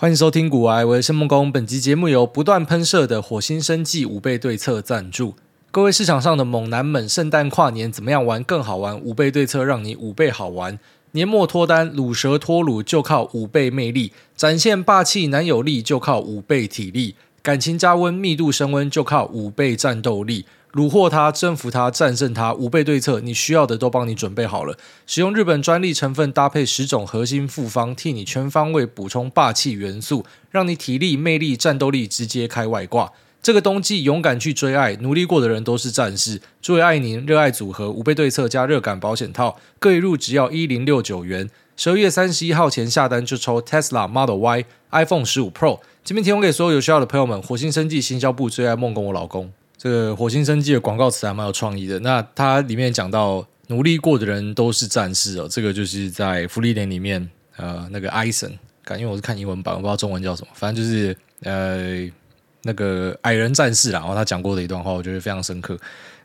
[0.00, 1.50] 欢迎收听股癌，我是孟工。
[1.50, 5.34] 本集节目由不断喷射的火星生计五倍对策赞助。
[5.72, 8.96] 各位市场上的猛男们，圣诞跨年怎么样玩更好玩？
[9.00, 10.78] 五倍对策让你五倍好玩。
[11.10, 20.46] 年末脱单，鲁蛇脱鲁就靠五倍魅力；展现霸气男友力就靠五倍体力；感情加温，密度升温就靠五倍战斗力。
[20.74, 24.76] 虏获他，征服他，战胜他，五倍对策，你需要的都帮你准备好了。
[25.06, 33.12] 使用日本专利成分，搭配十种核心复方，替你全方位补充霸气元素，让你体力、魅力、战斗力直接开外挂。
[33.40, 36.42] 这个冬季勇敢去追爱，努力过的人都是战士。
[36.60, 41.48] 诸位爱您热爱组合五倍对策加热感保险套，各一入只要一零六九元。
[41.76, 45.78] 十二月三十一号前下单就抽 Tesla Model Y、iPhone 十五 Pro。
[46.02, 49.52] 今天提供给所有有需要的朋友们，火星生计行销部最爱梦工我老公。
[49.78, 51.98] 这个火星生技的广告词还蛮有创意的。
[52.00, 58.52] 那它里面讲到努力过的人都是战士哦，这个就是在芙莉莲里面呃那个艾森，
[58.84, 62.10] 感因为我是看英文版，我不知道中文叫什么，反正就是呃
[62.62, 64.00] 那个矮人战士啦。
[64.00, 65.78] 然后他讲过的一段话，我觉得非常深刻。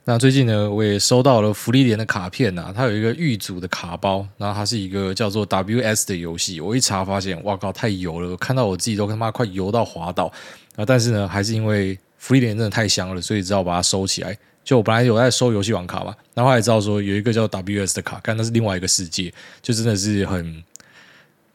[0.06, 6.60] 那最近呢，我也收到了芙莉莲的卡片呐，它有一个预组的卡包，然后它是一个叫做 WS 的游戏。
[6.60, 10.26] 我一查发现，哇靠，太油了，看到我自己都他妈快油到滑倒
[10.76, 10.84] 啊！
[10.86, 14.38] 但是呢，还是因为福利点真的太香了，所以只好把它收起来。
[14.64, 20.64] 就我本来有在收游戏网卡嘛，然后还知道说有一个叫 WS 的卡，看那是另外一个世界，就真的是很，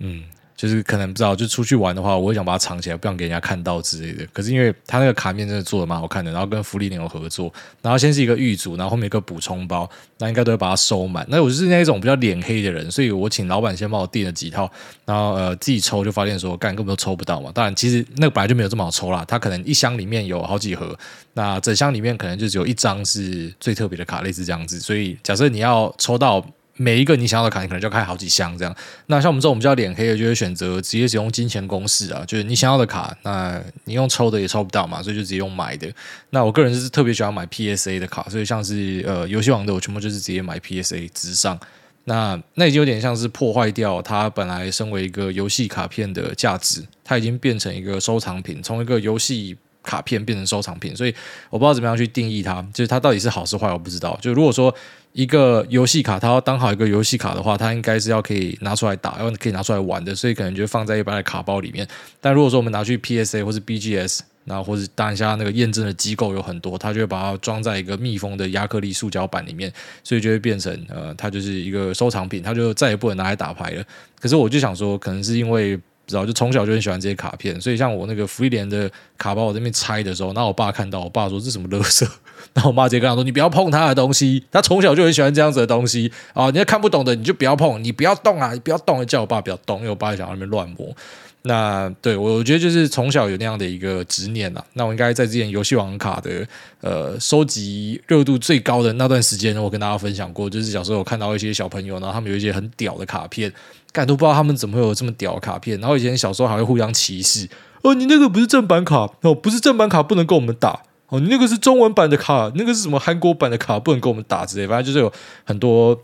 [0.01, 0.25] 嗯。
[0.59, 4.27] 就是可能不知道，就出去玩的话，我会想把它藏起来，不想给人家看到之类的。
[4.33, 11.25] 可是因为它那个卡面真的做的蛮好看的，然后跟芙莉莲有合作，然后先是一个预组，然后后面一个补充包，那应该都会把它收满。
[11.29, 14.69] 那我就是那一种比较脸黑的人，所以我请老板先帮我订了几套，
[15.05, 17.53] 然后呃自己抽就发现说，干根本都抽不到嘛。
[17.55, 20.99] 当然其实那个本来就没有这么好抽啦，它可能一箱里面有好几盒，
[21.35, 24.81] 那整箱里面可能就只有一张是最特别的卡，类似这样子。
[24.81, 26.45] 所以假设你要抽到。
[26.81, 28.75] 每一个你想要的卡，你可能就要开好几箱这样。
[29.07, 35.93] 那像我们这种比较脸黑的，就会选择直接使用金钱公式啊，就是你想要的卡，那你用抽的也抽不到嘛，所以就直接用买的。
[36.31, 41.59] 那我个人是特别喜欢买 PSA 的卡，所以像是呃游戏王的，我全部就是直接买 PSA 直上。
[42.05, 51.15] 那那已经有点像是破坏掉它本来身为一个游戏卡片的价值，它已经变成一个收藏品，从一个游戏卡片变成收藏品，所以
[51.51, 54.17] 我不知道怎么样去定义它，就是它到底是好是坏，我不知道。
[54.23, 54.73] 就如果说。
[55.13, 61.87] 一个游戏卡，它要当好一个游戏卡的话，它应该是要可以拿出来打，要可以拿出来玩的，所以可能就放在一般的卡包里面。
[62.21, 69.73] 但如果说我们拿去 PSA 或是 BGS，然后或者当下那个验证的机构有很多，它就会把它装在一个密封的亚克力塑胶板里面，
[70.05, 73.85] 所以就会变成呃，它就是一个收藏品，它就再也不能拿来打牌了。
[74.21, 75.79] 可是我就想说，可能是因为。
[76.07, 82.09] 知道，就从小就很喜欢这些卡片，所以像我那个福利莲的卡包，我这边拆的时候，那我爸看到，我爸说这什么垃圾，
[82.55, 90.95] 然后我妈直接跟他说：“你不要碰他的东西，他从小就很喜欢这样子的东西啊，你要看不懂的你就不要碰，你不要动啊，你不要动，叫我爸不要动，因为我爸想在那边乱摸。”
[91.43, 94.63] 那对我，我觉得就是从小有那样的一个执念呐。
[94.73, 96.47] 那我应该在之前游戏王卡的
[96.81, 103.51] 呃收集热度最高的那段时间，我跟大家分享过，就是小时候我看到一些小朋友，然后他们有一些很屌的卡片，
[103.93, 105.81] 干都不知道他们怎么会有这么屌的卡片。
[105.81, 107.49] 然后以前小时候还会互相歧视，
[107.83, 115.13] 哦，你那个不是正版卡哦，不是正版卡不能跟我们打哦，你那个是中文版的卡，那个是什么韩国版的卡不能跟我们打之类，反正就是有
[115.45, 116.01] 很多。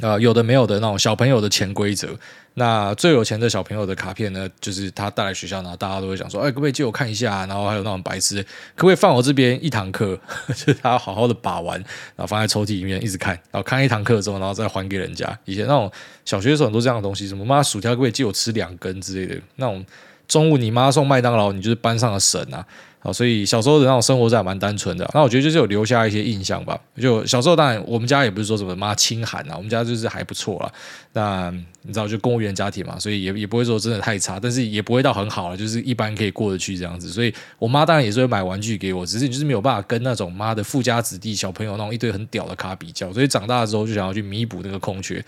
[0.00, 2.08] 啊、有的没有的那种小朋友的潜规则。
[2.54, 8.42] 那最有钱的小朋友的卡片呢，就是他带来学校，然后大家都会想说：“哎，可不可以借我看一下？”然后还有那种白痴，
[8.74, 10.18] 可不可以放我这边一堂课？
[10.48, 11.78] 就是他好好的把玩，
[12.16, 15.38] 然后放在抽屉里面一直看，然后看一堂课之后，然后再还给人家。
[15.44, 15.92] 以前那种
[16.24, 19.84] 小学的时候很多这样的东西，什么妈薯条可不可以借我吃两根之类的，那种
[20.26, 22.64] 中午你妈送麦当劳，你就是班上的神啊。
[23.02, 25.10] 啊，所以小时候的那种生活是还蛮单纯的。
[25.14, 26.78] 那我觉得就是有留下一些印象吧。
[27.00, 30.70] 就小时候，当然我们家也不是说什么妈清寒啊，我们家就是还不错啦。
[31.14, 31.50] 那
[31.82, 37.08] 你知道，就公务员家庭嘛，所以也也不会说真的太差，但是也不会到很好了，就是一般可以过得去这样子。
[37.08, 43.10] 所以我妈当然也是会买玩具给我，只是就是没有办法跟那种妈的富家子弟小朋友那种一堆很屌的卡比较。
[43.14, 45.24] 所以长大之后就想要去弥补那个空缺。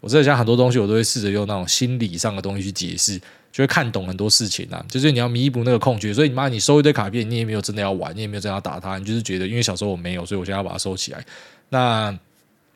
[0.00, 3.20] 我真的想很多东西，我都会试着用那种心理上的东西去解释。
[3.52, 11.24] 就会看懂很多事情啊，就是你要弥补那个空缺，所以你妈你收一堆卡片，你也没有真的要玩，你也没有真的要打它，你就是觉得因为小时候我没有，所以我现在要把它收起来。
[11.68, 12.16] 那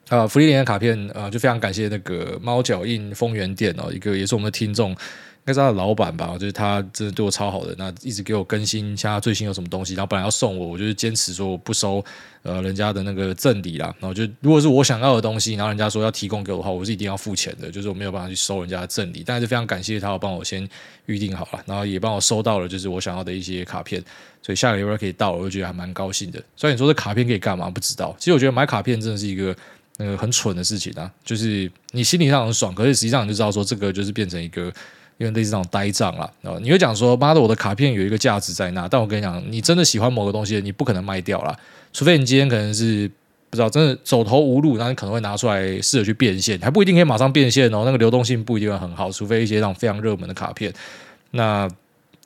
[0.09, 4.94] 呃，芙莉莲的卡片呃，就非常感谢那个猫脚印丰源店哦，一个也是我们的听众。
[5.46, 12.02] 应该是他的老板吧，就是他真的对我超好的，那一直给我更新，像他最新有什么东西，然后本来要送我，我就是坚持说我不收
[12.44, 20.67] 呃人家的那个赠礼啦，然后就如果是我想要的东西，然后人家说要提供给我的话，我是一定要付钱的，就是我没有办法去收人家的赠礼，但是非常感谢他，帮我先
[21.05, 24.02] 预定好了，然后也帮我收到了就是我想要的一些卡片，
[24.40, 26.43] 所以下个礼拜可以到，我就觉得还蛮高兴的。
[26.56, 27.69] 所以你说这卡片可以干嘛？
[27.69, 28.17] 不知道。
[28.19, 29.55] 其实我觉得买卡片真的是一个
[29.99, 34.73] 那个很蠢的事情啊，就是你心理上很爽，可是实际上你就知道说这个就是变成一个。
[35.19, 36.31] 有点类似这种呆账啦。
[36.43, 41.56] 啊，你会讲说，妈的，我的卡片有一个价值在那，但我跟你讲，你真的喜欢某个东西，你不可能卖掉啦，
[41.93, 43.11] 除非你今天可能是。
[43.50, 47.84] 不知道，真的走投无路，然后你可能会拿出来试着去变现，还不一定可以马上变现哦。
[47.84, 50.75] 那个流动性不一定会很好，除非一些那种非常热门的卡片。
[51.31, 51.70] 那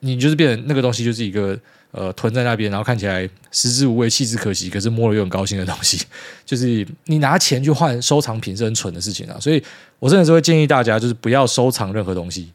[0.00, 1.54] 你就是变成那个东西，就是一个
[1.90, 6.02] 呃囤在那边，然后看起来食之无味，弃之可惜，可是摸了又很高兴的东西。
[6.46, 9.36] 就是你拿钱去换收藏品是很蠢的事情啊。
[9.38, 9.62] 所以
[9.98, 12.50] 我真的是会建议大家，就是不要收藏任何东西。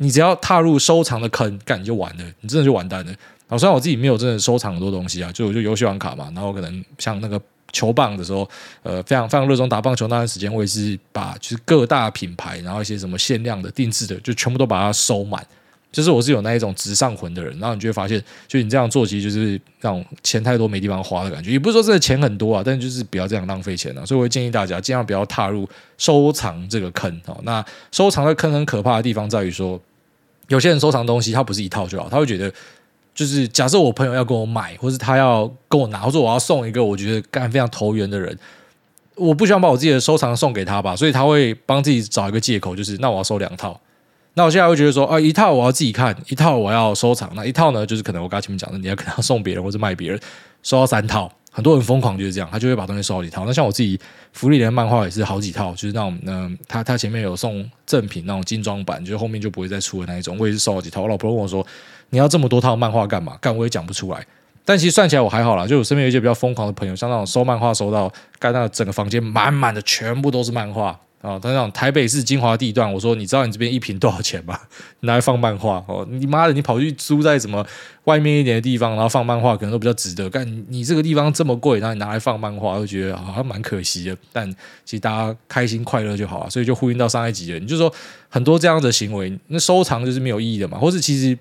[0.00, 3.06] 你只要踏入收藏的坑，干你就完了，你真的就完蛋了。
[3.06, 7.40] 然后虽然我自己没有真的收藏很多东西啊，就我就游戏王卡嘛，然后可能像那个。
[7.72, 8.50] 球棒的时候，
[8.82, 15.46] 呃，非常非常热衷打棒球那段时间，我也是把就是各大品牌，然后一些什么限量的、定制的，就全部都把它收满。
[15.92, 21.52] 就是我是有那一种直上魂的人，然后你就会发现，就你这样做，其实就是那种钱太多没地方花的感觉。
[21.52, 24.04] 也不是说这个钱很多啊，但就是不要这样浪费钱了啊。
[24.04, 27.38] 所以我会建议大家尽量不要踏入收藏这个坑哦。
[27.44, 29.80] 那收藏的坑很可怕的地方在于说，
[30.50, 32.52] 有些人收藏东西，他不是一套就好，他会觉得。
[33.12, 38.38] 就是假设我朋友要跟我买，或是他要跟我拿，或者我要送一个我觉得干非常投缘的人，
[39.16, 43.78] 我不希望把我自己的收藏送给他吧，所以他会帮自己找一个借口，就是那我要收两套。
[44.34, 50.20] 那我现在会觉得说啊，一套我要自己看，一套我要收藏，那一套呢，就是可能我刚才前面讲的，你要可能要送别人或者卖别人，
[50.62, 51.30] 收到三套。
[51.50, 53.44] 很多人疯狂就是这样，他就会把东西收好几套。
[53.44, 53.98] 那像我自己，
[54.32, 60.36] 福利连漫画也是好几套，就是那种嗯、他他前面有送赠品那种精装版，就是后面就不会再出的那一种。
[60.38, 61.02] 我也是收好几套。
[61.02, 61.66] 我老婆问我说。
[62.12, 63.36] 你要这么多套漫画干嘛？
[63.40, 64.26] 干我也讲不出来。
[64.64, 71.38] 但其实算起来我还好啦，就我身边有一些比较疯狂的朋友，像那种收漫画收到，干那整个房间满满的，全部都是漫画啊！
[71.38, 74.58] 他那种台北市精华地段，我说你知道你这边一坪多少钱吗？
[75.00, 77.66] 拿来放漫画哦，你妈的，你跑去租在什么
[78.04, 80.28] 外面一点的地方，然后放漫画可能都比较值得。
[80.30, 84.16] 干你这个地方这么贵，然后你拿来放漫画，我觉得好像蛮可惜的。
[84.32, 84.50] 但
[84.84, 87.58] 其实大家开心快乐就好了，所以就呼应到上一集了。
[87.58, 87.92] 你就说
[88.28, 91.38] 很多这样的行为，那收藏就是没有意义的嘛，或是其实。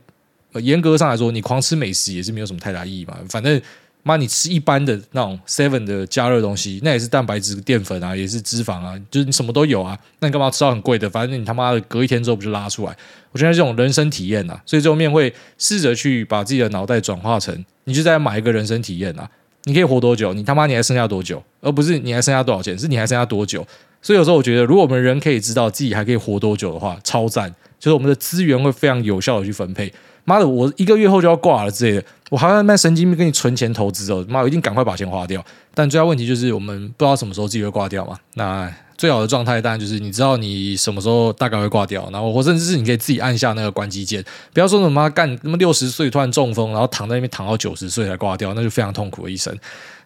[0.63, 3.15] 严格上来说，你狂吃美食也是没有什么太大意义嘛。
[3.29, 3.61] 反正
[4.03, 9.97] 妈，你吃一般的那种 seven 的加热东西，那也是蛋白质、淀粉啊，也是脂肪啊，就是你什么都有啊。
[10.19, 11.09] 那你干嘛吃到很贵的？
[11.09, 12.95] 反正你他妈的隔一天之后不就拉出来？
[13.31, 19.29] 我觉得这种人生体验啊，所以这后面会试着去把自己的脑袋转化成，你就在买一个人生体验啊。
[19.65, 20.33] 你可以活多久？
[20.33, 21.43] 你他妈你还剩下多久？
[21.59, 22.77] 而不是你还剩下多少钱？
[22.79, 23.65] 是你还剩下多久？
[24.01, 27.53] 所以有时候我觉得，如果我们人可以知道自己还可以活多久的话，超赞。
[27.77, 29.91] 就是我们的资源会非常有效的去分配。
[30.29, 34.23] 妈的，我一个月后就要挂了之类的，我还要卖神经病给你存钱投资哦。
[34.29, 35.43] 妈，我一定赶快把钱花掉。
[35.73, 38.15] 但最大问题就是我们不知道什么时候自己会挂掉嘛。
[38.35, 44.23] 那最好的状态当然就是你知道你什么时候大概会挂掉，然后或甚至是你可以自己按下那个关机键，
[44.53, 49.57] 不要说什么干那么六十岁突然中风，然后躺在那边躺到九十岁才挂掉，那就非常痛苦的一生。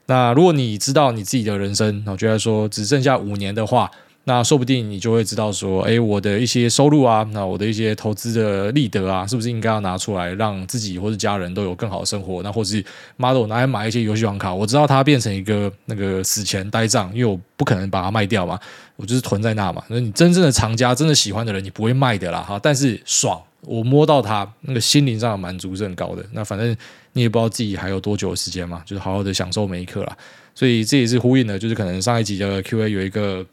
[0.06, 3.92] 那如果你知道你自己的人生，我觉得说只剩下五年的话。
[4.26, 12.42] 那说不定你就会知道说，哎，我的一些收入啊，那我的一些投资的利得啊，是不是应该要拿出来，让自己或者家人都有更好的生活？
[12.42, 12.82] 那或者是
[13.18, 18.58] 妈的，我拿来买一些游戏王卡，我知道它变成一个那个死钱呆账，因为我不可能把它卖掉嘛，
[18.96, 19.84] 我就是囤在那嘛。
[19.90, 22.58] 那你真正的藏家，真的喜欢的人，你不会卖的啦哈。
[22.64, 26.24] 但是爽，我摸到它，那个心灵上的满足是很高的。
[26.32, 26.74] 那反正
[27.12, 30.18] 你也不知道自己还有多久的时间嘛，就是好好的享受每一刻啦。
[30.56, 33.46] 所以这也是呼应的，就是可能上一集的 Q&A 有一个。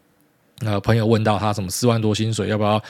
[0.61, 2.83] 呃，朋友问到他什么四万多薪水，要不要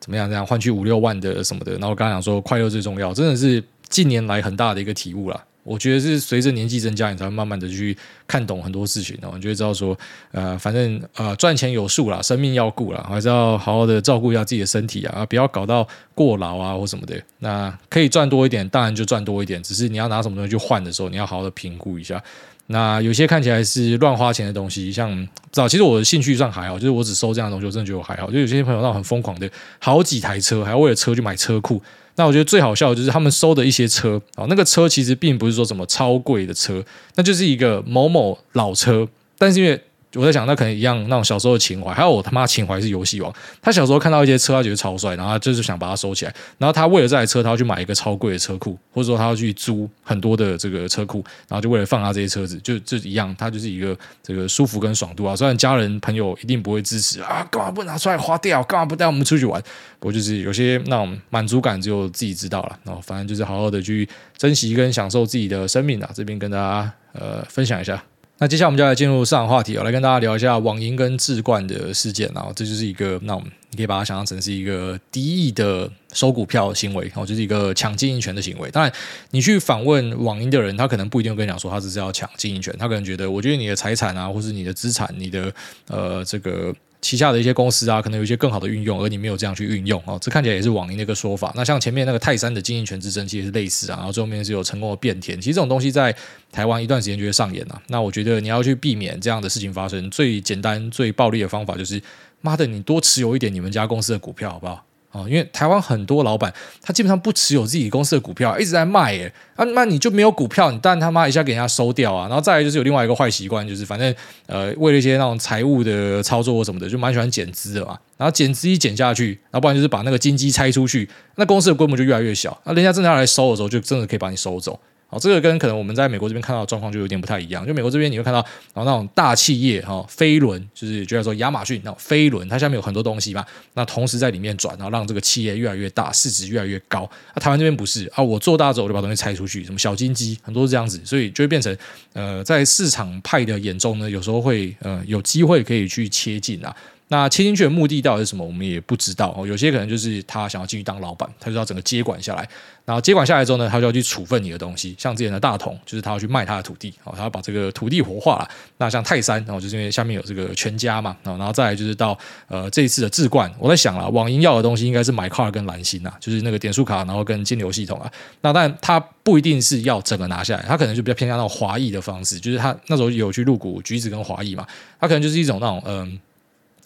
[0.00, 1.72] 怎么样这样换取五六万的什么的？
[1.72, 5.44] 然后我刚刚讲说，快乐最重要，真的是近年来很大的一个体悟啦。
[5.64, 7.94] 我觉得是随着年纪增加，你才会慢慢的去
[8.26, 9.94] 看懂很多事情，然后你就会知道说，
[10.32, 17.22] 呃，反正呃赚钱有数啦，生命要顾啦，还是要好好的照顾一下自己的身体啊，不要搞到过劳啊或什么的。
[17.40, 22.22] 那可以赚多一点，当然就赚多一点，只是你要拿什么东西去换的时候，你要好好的评估一下。
[22.68, 28.30] 那有些看起来是乱花钱的东西，像早其实我的兴趣算还好，就是我只收这样的东西，我真的觉得我还好。
[28.30, 31.82] 就有些朋友那很疯狂的，好几台车，还要为了车去买车库。
[32.16, 36.84] 那我觉得最好笑的就是他们收的一些车啊，那个车其实并不是说什么超贵的车，
[37.16, 39.08] 那就是一个某某老车，
[39.38, 39.80] 但是因为。
[40.14, 41.92] 我在想，那可能一样，那种小时候的情怀。
[41.92, 43.30] 还有我他妈情怀是游戏王。
[43.60, 46.34] 他小时候看到一些车，他觉得超帅，然后他就是想把它收起来。
[46.56, 55.36] 然后他为了这台车，他要去买一个超贵的车库，或者说他要去租很多的这个车库，然后就为了放他这些车子，就就一样，他就是一个这个舒服跟爽度啊。
[55.36, 58.62] 虽然家人朋友一定不会支持啊，干嘛不拿出来花掉？
[58.62, 59.62] 干嘛不带我们出去玩？
[60.00, 62.78] 不过就是有些那种满足感，只有自己知道了。
[62.84, 66.10] 然后反正就是好好的去珍惜跟享受自己的生命啊。
[66.14, 68.02] 这边跟大家呃分享一下。
[68.40, 72.30] 那接下来我们就来进入上场话题，我来跟大家聊一下网银跟置冠的事件。
[72.32, 78.70] 然后这就是一个，那我们你可以把它想象成是一个敌意的收股票行为，然后就是一个抢经营权的行为。
[78.70, 78.92] 当然，
[79.32, 85.52] 你去访问网银的人，他可能不一定会跟你讲说他只是要抢经营权，他可能觉得，我觉得你的财产啊，或是你的资产，你的
[85.88, 91.52] 呃这个旗下的一些公司啊，可能有一些更好的运用，而你没有这样去运用哦，这看起来也是网银的一个说法。
[91.54, 95.40] 那像前面那个泰山的经营权之争，其实是类似啊，然后最后面是有成功的变天。
[95.40, 96.14] 其实这种东西在
[96.50, 97.82] 台湾一段时间就会上演了。
[97.88, 102.02] 那我觉得你要去避免这样的事情发生，最简单、最暴力的方法就是，
[102.40, 104.84] 妈的，你多持有一点你们家公司的股票，好不好？
[105.10, 109.32] 哦，因为台湾很多老板，他基本上不持有自己公司的股票，一直在卖耶。
[109.56, 112.28] 啊，那你就没有股票，你当然他妈一下给人家收掉啊。
[112.28, 114.14] 然后再来就是有另外一个坏习惯，就是反正
[114.46, 117.98] 呃，为了一些那种财务的操作或什么的，就蛮喜欢减资的嘛。
[118.18, 122.60] 然后减资一减下去，然后不然就是把那个金鸡拆出去，那公司的规模就越来越小。
[122.64, 124.78] 那人家真的要来收的时候，就真的可以把你收走。
[125.10, 127.66] 好，这个跟可能我们在美国这边看到的状况就有点不太一样。
[127.66, 128.40] 就美国这边你会看到，
[128.74, 137.10] 然后那种大企业哈，飞轮就是就像说亚马逊那种飞轮，它下面有很多东西嘛，那同时在里面转，然后让这个企业越来越大，市值越来越高。
[137.34, 141.74] 那台湾这边不是啊，我做大之后我就把东西拆出去，什么小金鸡很多是这样子，所以就会变成
[142.12, 146.76] 呃，在市场派的眼中呢，有时候会呃有机会可以去切进啊。
[147.08, 148.44] 那切进去的目的到底是什么？
[148.44, 149.34] 我们也不知道。
[149.46, 152.46] 有些可能就是他想要进去当老板，他就要整个接管下来。
[152.84, 154.94] 然后接管下来之后呢，他就要去处分你的东西。
[154.98, 158.48] 像之前的大同，就是他要去卖他的土地，哦，他要把这个土地活化了。
[158.78, 163.50] 那像泰山，然后就是因为下面有这个全家嘛，然后再来就是到呃这一次的智冠。
[163.58, 168.10] 我在想了，网银要的东西应该是 My Car 跟蓝星啊，就是那个点数卡，然后跟金流系统啊。
[168.42, 174.66] 那但他不一定是要整个拿下来，他可能就比较偏向那种华裔的方式，就是他那时候有去入股橘子跟华裔嘛，
[175.00, 176.18] 他可能就是一种那种嗯。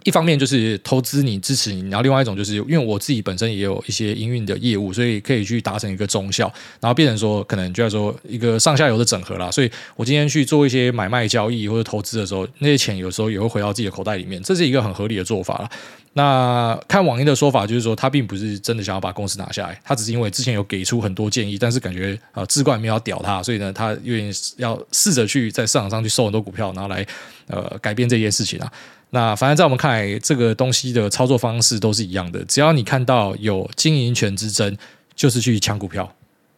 [0.04, 9.50] 一方面就是投资你支持你，然后另外一种就是因为我自己本身也有一些营运的业务，所以可以去达成一个综效，然后变成说可能就要说一个上下游的整合啦。
[9.50, 15.70] 所以我今天去做一些买卖交易或者投资的时候，那些钱有时候也会回到自己的口袋里面，这是一个很合理的做法了。
[16.14, 27.06] 那看网易的说法就是说，他并不是真的想要把公司拿下来，他只是因为之前有给出很多建议，但是感觉啊智冠没有要屌他，所以呢，他愿意要试着去在市场上去收很多股票，然后来
[27.46, 28.70] 呃改变这件事情啊。
[29.14, 32.42] 那反正，在我们看来，这个东西的操作方式都是一样的。
[32.46, 34.74] 只要你看到有经营权之争，
[35.14, 36.10] 就是去抢股票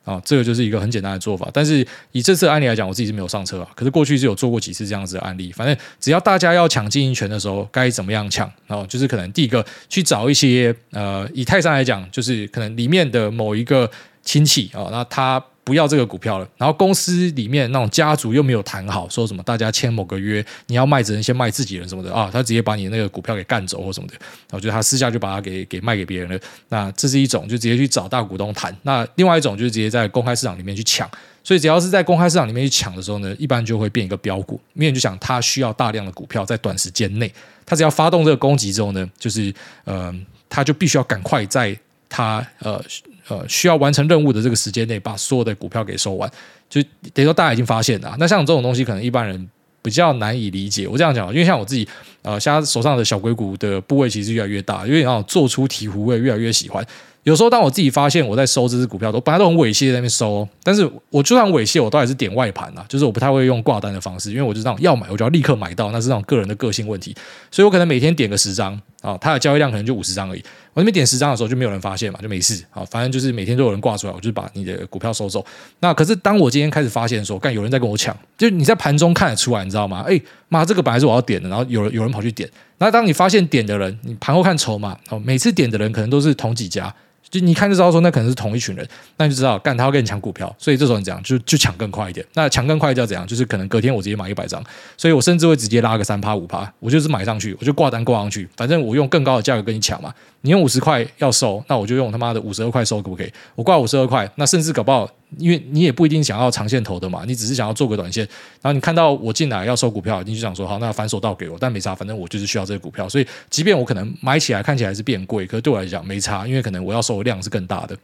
[0.04, 1.50] 啊，这个就是一个很简单的做法。
[1.52, 3.68] 但是以这次案例来讲，我自己是没有上车啊。
[3.74, 5.50] 可是过去是有做过几次这样子的案例。
[5.50, 8.86] 反正只要大家要抢经营权的时候，该怎么样抢啊？
[8.86, 13.90] 就是可能第一个去找一些呃，以泰山来讲，就是可能里面的某一个
[14.22, 15.44] 亲戚啊，那他。
[15.64, 26.38] 不要这个股票了，然后公司里面那种家族又没有谈好，说什么大家签某个约，你要卖只能先卖自己人什么的啊，他直接把你那个股票给干走或什么的，然后就他私下就把它给给卖给别人了。
[26.68, 28.76] 那这是一种，就直接去找大股东谈。
[28.82, 31.10] 那另外一种就是直接在公开市场里面去抢。
[31.42, 34.60] 所以只要是在公开市场里面去抢的时候呢，一般就会变一个标股。
[34.74, 37.32] 因为你就想他需要大量的股票在短时间内，
[37.64, 39.54] 他只要发动这个攻击之后呢，就是
[39.84, 40.14] 呃，
[40.50, 41.74] 他就必须要赶快在
[42.08, 42.84] 他呃。
[43.28, 46.30] 呃，需要完成任务的这个时间内，把所有的股票给收完，
[46.68, 48.14] 就等于说大家已经发现了。
[48.18, 49.48] 那像这种东西，可能一般人
[49.82, 50.86] 比较难以理解。
[50.86, 51.88] 我这样讲，因为像我自己，
[52.22, 56.84] 呃，现在手上的小硅谷的部位其实越来越大，因为然后做出醍醐味越来越喜欢。
[57.22, 67.16] 有时候当我自己发现我在收这只股票，都本来都很猥亵在那边收，但是我就算猥亵，我都还是点外盘啊，就是我不太会用挂单的方式，因为我就这样要买，我就要立刻买到，那是那种个人的个性问题，
[67.50, 70.44] 所以我可能每天点个十张啊，它的交易量可能就五十张而已。
[70.74, 75.44] 我那边点十张的时候就没有人发现嘛，就没事好，反正就是每天都有人挂出来，我就把你的股票收走。
[75.78, 80.04] 那可是当我今天开始发现的时候，干有人在跟我抢，就你在盘中看得出来，你知道吗？
[80.06, 82.50] 哎妈，这个本来是我要点的，然后有人有人跑去点。
[82.78, 86.92] 那当你发现点的人，你盘后看筹码，哦，每次点的人可能都是同几家。
[87.30, 92.24] 就你看就知道说，那可能是同一群人，那你就知道干他要跟你抢股票，所以这时候你讲就就抢更快一点。
[92.34, 93.26] 那抢更快就要怎样？
[93.26, 94.62] 就是可能隔天我直接买一百张，
[94.96, 100.12] 所以我甚至会直接拉个三趴五趴，我就是买上去，我就挂单挂上去，反正我用更高的价格跟你抢嘛。
[100.42, 103.32] 你用五十块要收，那我就用他妈的五十二块收，可不可以？
[103.54, 105.10] 我挂五十二块，那甚至搞不好。
[105.38, 108.22] 因为你也不一定想要长线投的嘛，你只是想要做个短线，
[108.60, 117.96] 然后你看到我进来要收股票，你就想说好，那反手倒给我，但没差，反正我就是需要这个股票，所以即便我可能买起来看起来是变贵，可是对我来讲没差，因为可能我要收的量是更大的，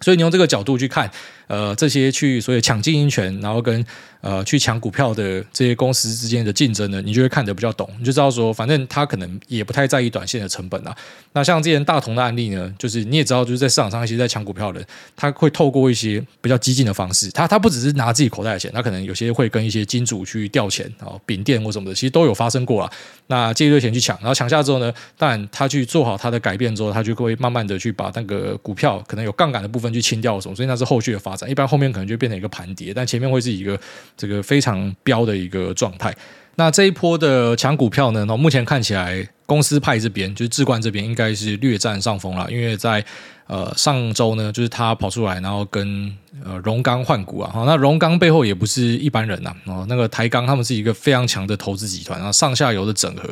[0.00, 1.10] 所以你用这个角度去看，
[1.46, 3.84] 呃，这些去所以抢经营权，然后跟。
[4.24, 10.96] 呃，去抢股票的这些公司之间的竞争呢，你就会看得比较懂，你就知道说，反正他可能也不太在意短线的成本啊。
[11.34, 22.90] 那像之前大同的案例呢，就是你也知道，就是在市场上一些在抢股票的人，他会透过一些比较激进的方式，他他不只是拿自己口袋的钱，他可能有些会跟一些金主去调钱啊、饼店或什么的，其实都有发生过啊。
[23.26, 31.50] 那借一堆钱去抢，然后抢下之后呢，当然他去做好他的改变之后，他就会慢慢的去把那个股票可能有杠杆的部分去清掉什么，所以那是后续的发展。
[31.50, 33.78] 一般后面可能就变成一个盘跌，但前面会是一个。
[34.16, 36.14] 这个非常标的一个状态。
[36.56, 38.24] 那这一波的抢股票呢？
[38.26, 43.04] 那目前看起来，公司派这边就是智冠这边应该是略占上风了，因为在
[43.46, 46.10] 呃上周呢，就是他跑出来，然后跟
[46.44, 53.28] 呃荣刚换股啊，好，那荣刚背后也不是一般人呐，哦，那个台钢他们是一个非常强的投资集团，然后上下游的整合，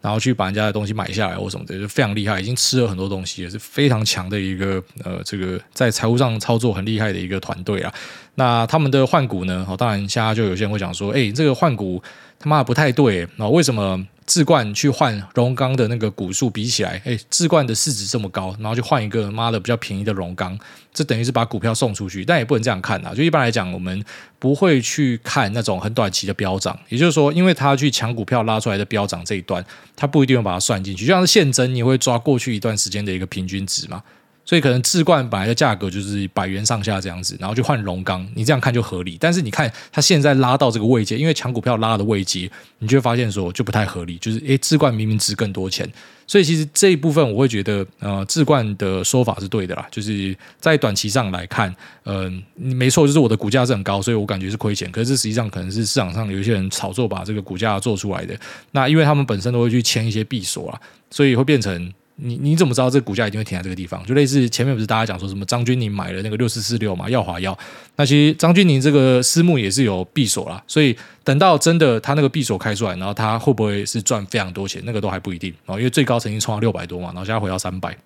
[0.00, 7.92] 然后去把人家的东西买下来或什么的，就非常厉害，已经吃了很多东西，也是非常强的一个呃这个在财务上操作很厉害的一个团队啊。
[8.34, 12.02] 那他们的换股呢，哦，当然现在就有些人会讲说，哎，这个换股
[12.42, 14.06] 他妈不太对，那为什么？
[14.24, 20.56] 智冠去换荣钢的那个股数比起来，哎，智冠的市值这么高，然后就换一个妈的比较便宜的荣钢，
[20.94, 23.12] 这等于是把股票送出去，但也不能这样看啊。
[23.12, 24.02] 就一般来讲，我们
[24.38, 29.62] 不会去看那种很短期的飙涨，也就是说，因为他去抢股票拉出来的飙涨这一段，
[29.96, 34.00] 他不一定会把它算进去，就像是现增，你会抓过去一段时间的一个平均值嘛。
[34.44, 39.16] 所以可能智冠本来的价格就是百元上下这样子，然后就换荣刚，你这样看就合理。
[39.20, 44.18] 但是你看它现在拉到这个位阶，因为抢股票拉的位阶，你就会发现说就不太合理。
[44.18, 45.88] 就是诶，智冠明明值更多钱，
[46.26, 49.86] 所以其实这一部分我会觉得，呃，智冠的说法是对的啦。
[49.92, 51.72] 就是在短期上来看，
[52.04, 54.90] 嗯、没错，就是我的股价是很高，所以我感觉是亏钱。
[54.90, 58.36] 可是实际上可能是市场上有一些人炒作把这个股价做出来的。
[58.72, 60.80] 那因为他们本身都会去签一些闭锁啊，
[61.10, 61.92] 所以会变成。
[62.16, 64.04] 你你怎么知道这个股价一定会停在这个地方？
[64.04, 67.56] 就类似前面不是大家讲说什么张钧宁买了那个六四四六嘛，耀华药。
[67.96, 74.82] 那其实张钧宁这个私募也是有闭锁啦，所以等到真的他那个闭锁开出来，然后他会不会是赚非常多钱？
[74.84, 77.96] 那个都还不一定哦，因为最高曾经冲到六百多嘛，然后现在回到三百。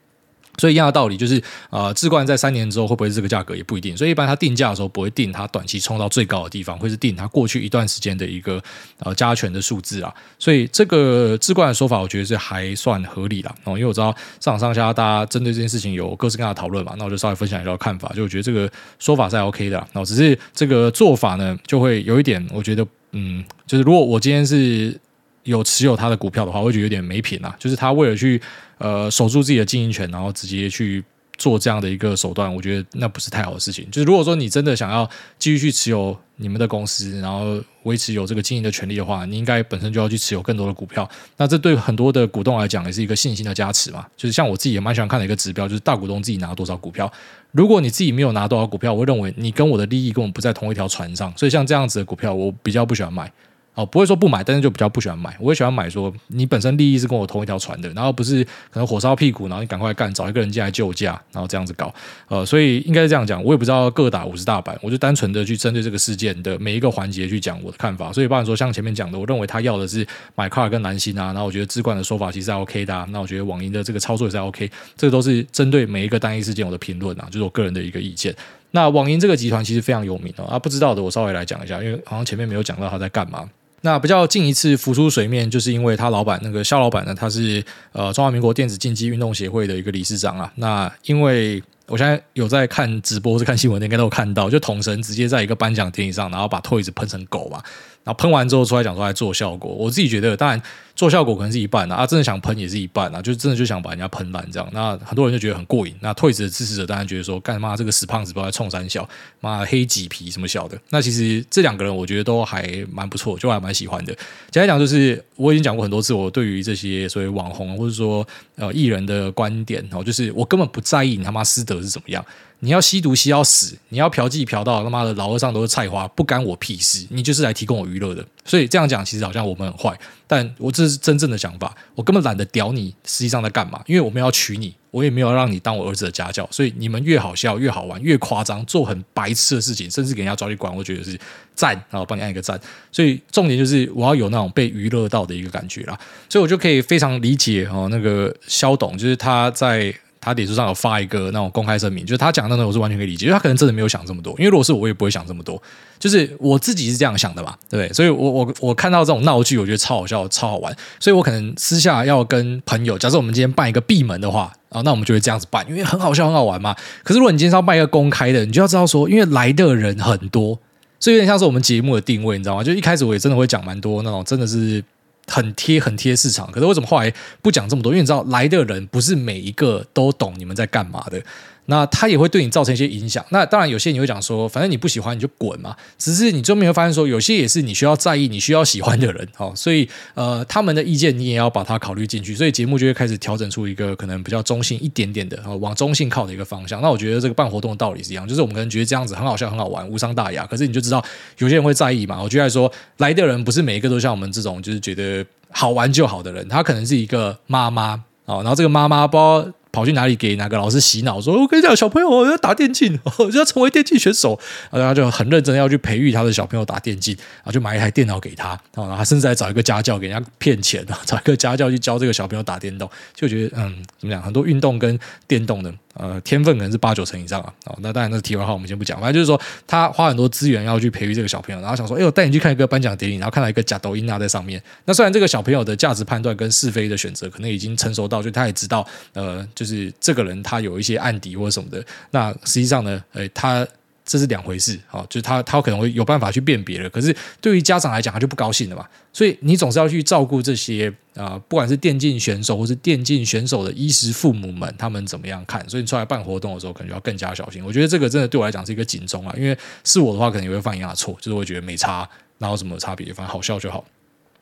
[0.59, 3.97] 所以一样的道理就是，呃，智冠在三年之后会不会是这个价格也不一定。
[3.97, 8.63] 所以一般它定价的时候不会定它短期冲到最高的地方，会是定它过去一段时间的一个
[9.01, 10.15] 呃加权的数字啊。
[10.39, 13.55] 所以这个智冠的说法，我觉得是还算合理啦。
[13.65, 18.13] 哦，因为我知道上场上下大家针对这件事情有各式各样的讨论嘛，那我就稍微分享一下看法。
[18.15, 19.87] 就我觉得这个说法是 OK 的啦。
[19.93, 24.99] 然后只是这个做法呢，就会有一点，我觉得嗯，就是如果我今天是
[25.45, 27.55] 有持有他的股票的话，我会觉得有点没品啊。
[27.59, 28.41] 就是他为了去
[28.79, 31.05] 呃守住自己的经营权，然后直接去
[31.37, 33.87] 做这样的一个手段，我觉得那不是太好的事情。
[33.91, 41.09] 就是如果说你真的想要继续去持有你们的公司，然后维持有这个经营的权利的话，你应该本身就要去持有更多的股票。
[41.37, 44.07] 那这对很多的股东来讲也是一个信心的加持嘛。
[44.17, 47.11] 就是像我自己也蛮喜欢看的一个指标，就是大股东自己拿多少股票。
[47.53, 51.33] 如果你自己没有拿多少股票，我认为你跟我的利益根本不在同一条船上。
[51.37, 53.31] 所以像这样子的股票，我比较不喜欢买。
[53.77, 55.37] 哦，不会说不买，但是就比较不喜欢买。
[55.39, 61.95] 我也喜欢买说你本身利益是跟我同一条船的，然后不是可能火烧屁股，然后你赶快干，找一个人进来救驾，然后这样子搞。
[62.29, 63.45] 呃，所以应该是这样讲。
[63.45, 68.11] 我也不知道各打五十大板，我就单纯的去针对这个事件的每一个环节去讲我的看法。
[68.11, 78.35] 所以，包含说像前面讲的，我认为他要的是买卡尔跟南星啊，然后我觉得智冠的说法其实是 OK 的啊，那我觉得网银的这个操作也是 OK，这个都是针对每一个单一事件我的评论啊，就是我个人的一个意见。
[78.71, 83.47] 那网银这个集团其实非常有名，啊，不知道的我稍微来讲一下，因为好像前面没有讲到他在干嘛。
[83.87, 90.53] 那比较近一次浮出水面，就是因为他老板那个肖老板呢，他是呃中华民国电子竞技运动协会的一个理事长啊。
[90.57, 97.63] 那因为我现在有在看直播，是看新闻的，应该都有看到，就统神直接在一个颁奖典礼上，然后把 Toys 喷成狗嘛。
[98.07, 100.63] 然后喷完之后出来讲说来做效果，我自己觉得当然
[100.95, 104.69] 做效果可能是一半啊，真的想喷也是一半啊，就真的就想把人家喷烂这样。
[104.73, 105.93] 那很多人就觉得很过瘾。
[106.01, 109.07] 那退职的支持者当然觉得说干嘛这个死胖子不要冲三小，
[109.41, 110.79] 妈黑几皮什么小的。
[110.91, 114.15] 那其实这两个人我觉得都还蛮不错，就还蛮喜欢的。
[114.53, 122.25] 简单讲就是我已经讲过很多次，我对于这些所谓网红或者说呃艺人的观点哦，就是我根本不在意你他妈私德是怎么样。
[122.61, 127.07] 你要吸毒吸要死，你要嫖妓嫖到他妈的老二上都是菜花，不干我屁事。
[127.11, 131.75] 你就是来提供我娱乐的，所以这样讲其实好像我们很坏，但我这是真正的想法。
[131.95, 133.83] 我根本懒得屌你，实际上在干嘛？
[133.87, 136.49] 因为我们要娶你，我也没有让你当我儿子的家教。
[136.51, 141.19] 所以你们越好笑越好玩越夸张，做很白痴的事情，甚至给人家抓去关，我觉得是
[141.55, 142.59] 赞，然后帮你按一个赞。
[142.91, 145.99] 所以重点就是我要有那种被娱乐到的一个感觉啦，
[146.31, 149.95] 所以我就可以非常理解哦，那个肖董就是他在。
[150.27, 154.33] 他脸书上有发一个那种公开声明，就是他讲的那种，我是完全可以理解，因为他可能真的没有想这么多。
[154.39, 155.63] 因为如果是我，也不会想这么多。
[156.01, 157.93] 就是我自己是这样想的嘛，对不对？
[157.95, 160.77] 所以我我我看到这种闹剧，我觉得超好笑，超好玩。
[160.99, 166.75] 所以我可能私下要跟朋友，假设我们今天办一个闭门的话，啊，那我们就会这样子办，因为很好笑，很好玩嘛。
[167.05, 170.59] 可是如果你今天要办一个公开的，你就要知道说，因为来的人很多，
[170.99, 172.65] 所以有点像是我们节目的定位，你知道吗？
[172.65, 174.83] 就一开始我也真的会讲蛮多那种，真的是。
[175.27, 177.13] 很贴很贴市场，可是为什么后来
[177.43, 177.93] 不讲这么多？
[177.93, 181.23] 因为你知道来的人不是每一个都懂你们在干嘛的。
[181.67, 183.25] 那它也会对你造成一些影响。
[183.31, 185.77] 那当然，有些你会讲说，反正你不喜欢你就滚嘛。
[185.99, 189.29] 只是你最后面会发现说，有些也是你需要在意、你需要喜欢的人。
[189.37, 192.35] 哦，所以呃，他们的意见你也要把它考虑进去。
[192.35, 196.81] 所以节目就会开始调整出一个可能比较中性一点点的，往中性靠的一个方向。
[196.81, 200.47] 那我觉得这个办活动的道理是一样，就是我们可能觉得这样子很好笑、很好玩、无伤大雅。
[200.47, 201.05] 可是你就知道，
[201.39, 202.23] 有些人会在意嘛。
[202.23, 206.49] 我觉得来说，来的人不是每一个都像我们这种，就是觉得好玩就好的人。
[206.49, 208.05] 他可能是一个妈妈。
[208.27, 214.41] 哦，然后这个妈妈不知道跑去哪里给哪个老师洗脑，说：“我跟你讲，小朋友要打电竞，就 要成为电竞选手。”
[214.73, 225.71] 然后他就很认真要去培育他的小朋友打电竞，然后就买一台电脑给他，然后他甚至还找一个家教给人家骗钱，找一个家教去教这个小朋友打电动，就觉得嗯，怎么讲，很多运动跟电动的。
[225.99, 227.53] 呃，天分可能是八九成以上啊。
[227.65, 229.01] 哦，那当然，那是题外话，我们先不讲。
[229.01, 234.63] 反正就是说，他花很多资源要去培育这个小朋友，然后想说，哎，我带你去看一个颁奖典礼，然后看到一个假抖音啊在上面。
[234.85, 241.85] 那虽然这个小朋友的价值判断跟是非的选择可能已经成熟到，就他也知道，呃，就是这个人他有一些案底或者什么的。
[242.11, 243.67] 那实际上呢，呃，他。
[244.07, 248.87] 这是两回事，好，就是他他可能会有办法去辨别了，可是对于家长来讲，他就不高兴了嘛。
[249.13, 255.69] 所以你总是要去照顾这些啊、呃，不管是电竞选手或是电竞选手的衣食父母们，他们怎么样看？
[255.69, 257.65] 所以你出来办活动的时候，可能就要更加小心。
[257.65, 263.85] 我觉得这个真的对我来讲是一个警钟啊，因为是我的话，可能也会犯一样的错，就是会觉得没差，然后什么差别，反正好笑就好。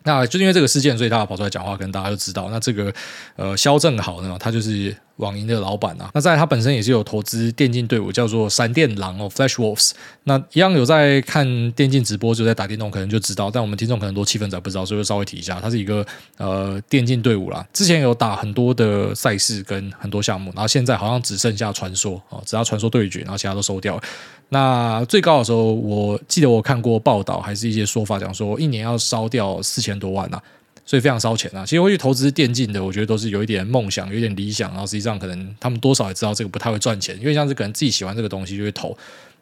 [0.02, 2.92] 那就是因为这个事件，所以他跑出来讲话，跟大家就知道，那这个
[3.36, 4.94] 呃肖正豪呢，他就是。
[5.16, 9.92] 网银的老板啊，那在他本身也是有投资电竞队伍，叫做闪电狼哦，Flash Wolves。
[10.24, 13.50] 那一样有在看电竞直播，就在打电动，可能就知道。
[13.50, 16.04] 但我们听众可能多气氛仔不知道，所以就稍微提一下，他是一个
[16.38, 17.64] 呃电竞队伍啦。
[17.72, 24.00] 之前有打很多的赛事跟很多项目，然后现在好像只剩下传说哦，只要传说对决，然后其他都收掉。
[24.48, 30.42] 那最高的时候，我记得我看过报道，还是一些说法讲说，一年要烧掉四千多万呐、啊。
[30.86, 31.64] 所以非常烧钱啊！
[31.64, 38.96] 其实会去投资电竞的，我觉得都是有一点梦想，有一点理想，然后实际上可能他们多少也知道这个不太会赚钱，因为像是可能自己喜欢这个东西就会投。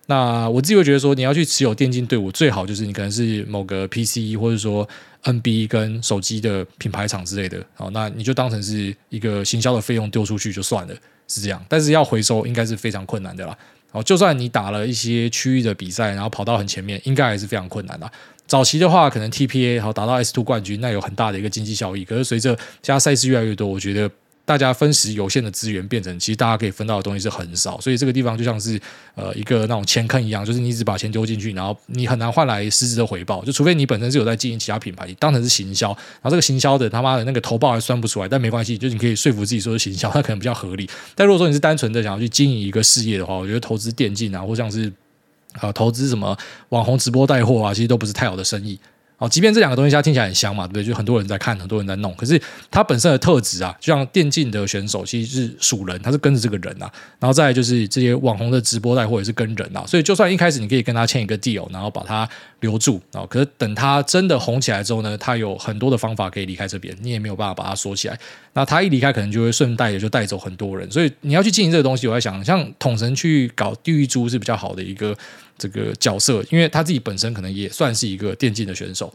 [0.07, 4.89] 那我自己会觉得说，你要去持有电竞队伍，最好就是你可能是某个 PC 或者说
[5.25, 10.95] NB 跟手机的品牌厂之类的，好，那你就当成是一个行销的费用丢出去就算了，
[11.29, 11.65] 是这样。
[11.69, 13.57] 但是要回收应该是非常困难的啦。
[13.93, 18.11] 好，就算你打了一些区域的比赛，然后跑到很前面，应该还是非常困难的。
[18.53, 22.05] 早期的话，可能 TPA 好达到 S Two 冠军，那有很大的一个经济效益。
[22.05, 24.11] 可是随着加赛事越来越多，我觉得
[24.45, 27.81] 大家分食有限的资源，变成其实大家可以分到的东西是很少。
[27.81, 28.79] 所以这个地方就像是
[29.15, 33.43] 呃一个那种钱坑一样，就是你只把钱丢进去，然后你很难换来实质的回报。
[33.43, 40.87] 就除非你本身是有在经营其他品牌，你当成是行销，然后这个行销的他妈的那个投报还算不出来，但没关系，就是你可以说服自己说是行销，它可能比较合理。
[41.15, 44.93] 但如果说你是单纯的想要去经营一个事业的话，我觉得投资电竞啊，或像是
[45.61, 46.37] 啊投资什么
[46.71, 48.79] 网红直播带货啊，其实都不是太好的生意。
[49.23, 50.85] 哦，即便这两个东西现在听起来很香嘛，对不对？
[50.85, 52.13] 就很多人在看，很多人在弄。
[52.17, 56.91] 可是它本身的特质啊，就像电竞的选手，其实是属人，他是跟着这个人啊。
[57.21, 59.85] 然后再就是这些网红的直播带货也是跟人啊。
[59.87, 68.19] 所以就算一开始你可以跟他签一个 deal，然后把他留住啊，可是等他真的红起来之后呢，他有很多的方法可以离开这边，你也没有办法把他锁起来。
[68.55, 70.91] 那他一离开，可能就会顺带也就带走很多人。
[70.91, 75.17] 所以你要去经营这个东西，我在想，像统神去搞地狱猪是比较好的一个。
[75.59, 79.12] 这个角色，因为他自己本身可能也算是一个电竞的选手，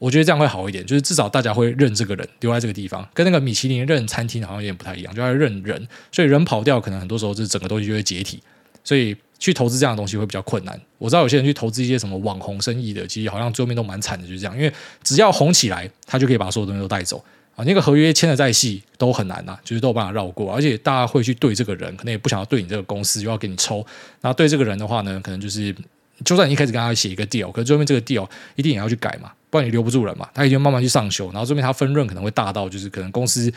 [0.00, 8.42] 我觉得这样会好一点，就是至少大家会认这个人留在这个地方，跟那个米其林认餐厅好像有点不太一样，就要认人，所以人跑掉，可能很多时候是整个东西就会解体，
[8.82, 10.80] 所以去投资这样的东西会比较困难。
[10.96, 14.72] 我知道有些人去投资一些什么网红生意的，其实好像最后面都蛮惨的，就是这样，因为
[15.04, 17.22] 只要红起来，他就可以把所有东西都带走。
[17.66, 23.84] 那个合约签的再细都很难呐、啊，就是都有办法绕过，而且大家会去对这个人，可能也不想要对你这个公司，又要给你抽。
[24.22, 25.74] 然后对这个人的话呢，可能就是，
[26.24, 30.26] 就算你一开始跟他写一个 deal，可是最后面这个 deal 一定也要去改嘛，不然你留不住人嘛。
[30.32, 33.52] 他已经慢慢去上修，然后最后面他分润可能会大到，就是可能公司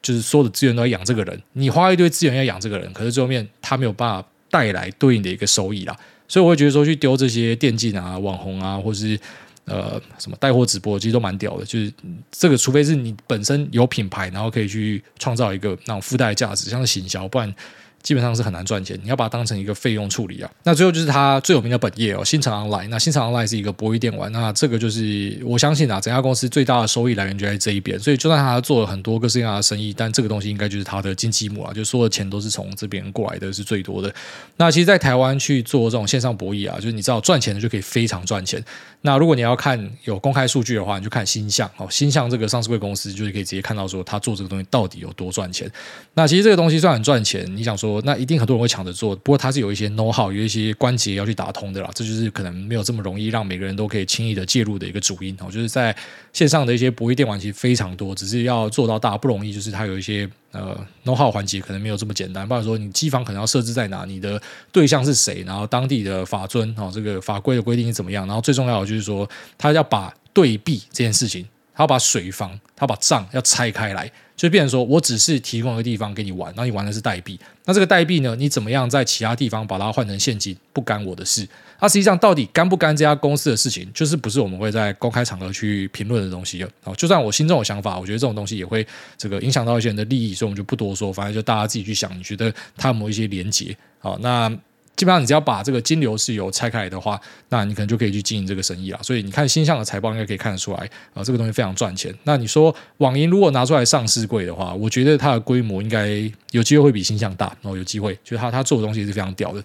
[0.00, 5.94] 就是所有的资源都要养这个人，你花一堆资源要养这个人，可是最后面他没有办法带来对应的一个收益啦。
[6.26, 9.18] 所以我会觉得说去丢这些电竞啊、网红啊，或是。
[9.64, 11.92] 呃，什么带货直播其实都蛮屌的，就是
[12.32, 17.54] 这个，除非是你本身有品牌，然后可以去创造一个那种附带价值，像是行销，不然。
[18.02, 20.50] 基本上是很难赚钱，你要把它当成一个费用处理啊。
[20.64, 22.88] 那最后就是它最有名的本业哦，新城 Online。
[22.88, 27.98] 那新城 Online 是一个博弈电玩，那这个就是我相信啊，整家公司最大的收益来源就在这一边。
[27.98, 34.12] 所以就算他做了很多各式各样的生意，但这个东西应该就是他的金鸡母啊，就所有的钱都是从这边过来的，是最多的。
[34.56, 38.60] 那其实，在台湾去做这种线上博弈啊，就是你知道赚钱的就可以非常赚钱。
[39.02, 45.70] 那如果你要看有公开数据的话，你就看鈊象哦，鈊象这个上市贵公司，就是可以直接看到说他做这个东西到底有多赚钱。
[46.14, 47.91] 那其实这个东西算很赚钱，你想说。
[48.02, 49.14] 那一定很多人会抢着做。
[49.16, 51.90] 不过它是有一些 know how，有一些关节要去打通的啦。
[51.94, 55.50] 这就是可能没有这么容易让每个人都可以轻易的介入的一个主因哦。
[55.50, 55.94] 就是在
[56.32, 59.52] 线上的一些博弈电玩其实非常多，只是要做到大不容易。
[59.52, 60.74] 就是它有一些呃
[61.04, 62.46] know how 环节可能没有这么简单。
[62.46, 68.26] 不然说你机房可能要设置在哪，你的对象是谁，然后当地的法遵哦，这个法规的规定是怎么样。
[68.26, 69.28] 然后最重要的就是说，
[69.58, 74.10] 他要把对币这件事情，他要把水房，他把账要拆开来。
[74.42, 77.38] 就变成说，我只是提供一个地方给你玩，然后你玩的是代币。
[77.64, 81.46] 那这个代币呢，你怎么样在其他地方把它换成现金，不干我的事。
[81.80, 86.66] 那实际上到底干不干这家公司的事情，就是不是我们会在公开场合去评论的东西。
[86.82, 88.84] 哦，就算我心中有想法，我觉得这种东西也会
[89.16, 91.12] 这个影响到一些人的利益，所以我们就不多说。
[91.12, 93.76] 反正就大家自己去想，你觉得它有没有一些连结？
[94.00, 94.52] 好，那。
[94.94, 99.00] 基本上，你只要把这个金流是有拆开来的话，那你可能就可以去经营这个生意了。
[99.02, 100.78] 所以你看星象的财报，应该可以看得出来
[101.14, 102.14] 啊，这个东西非常赚钱。
[102.24, 108.14] 那你说网银如果拿出来上市柜的话，我觉得它的规模应该有机会会比星象大然哦，有机会。
[108.22, 109.64] 就是它它做的东西是非常屌的。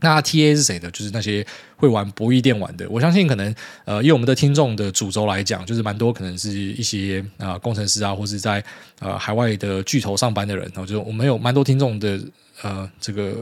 [0.00, 0.90] 那 TA 是谁的？
[0.90, 2.84] 就是那些会玩博弈电玩的。
[2.90, 3.54] 我相信可能
[3.84, 8.64] 呃，以我们的听众的主轴来讲，就是蛮多可能是一些啊、工程师啊，或是在
[8.98, 10.64] 呃海外的巨头上班的人。
[10.74, 12.18] 然后就我们有蛮多听众的
[12.62, 13.36] 呃这个。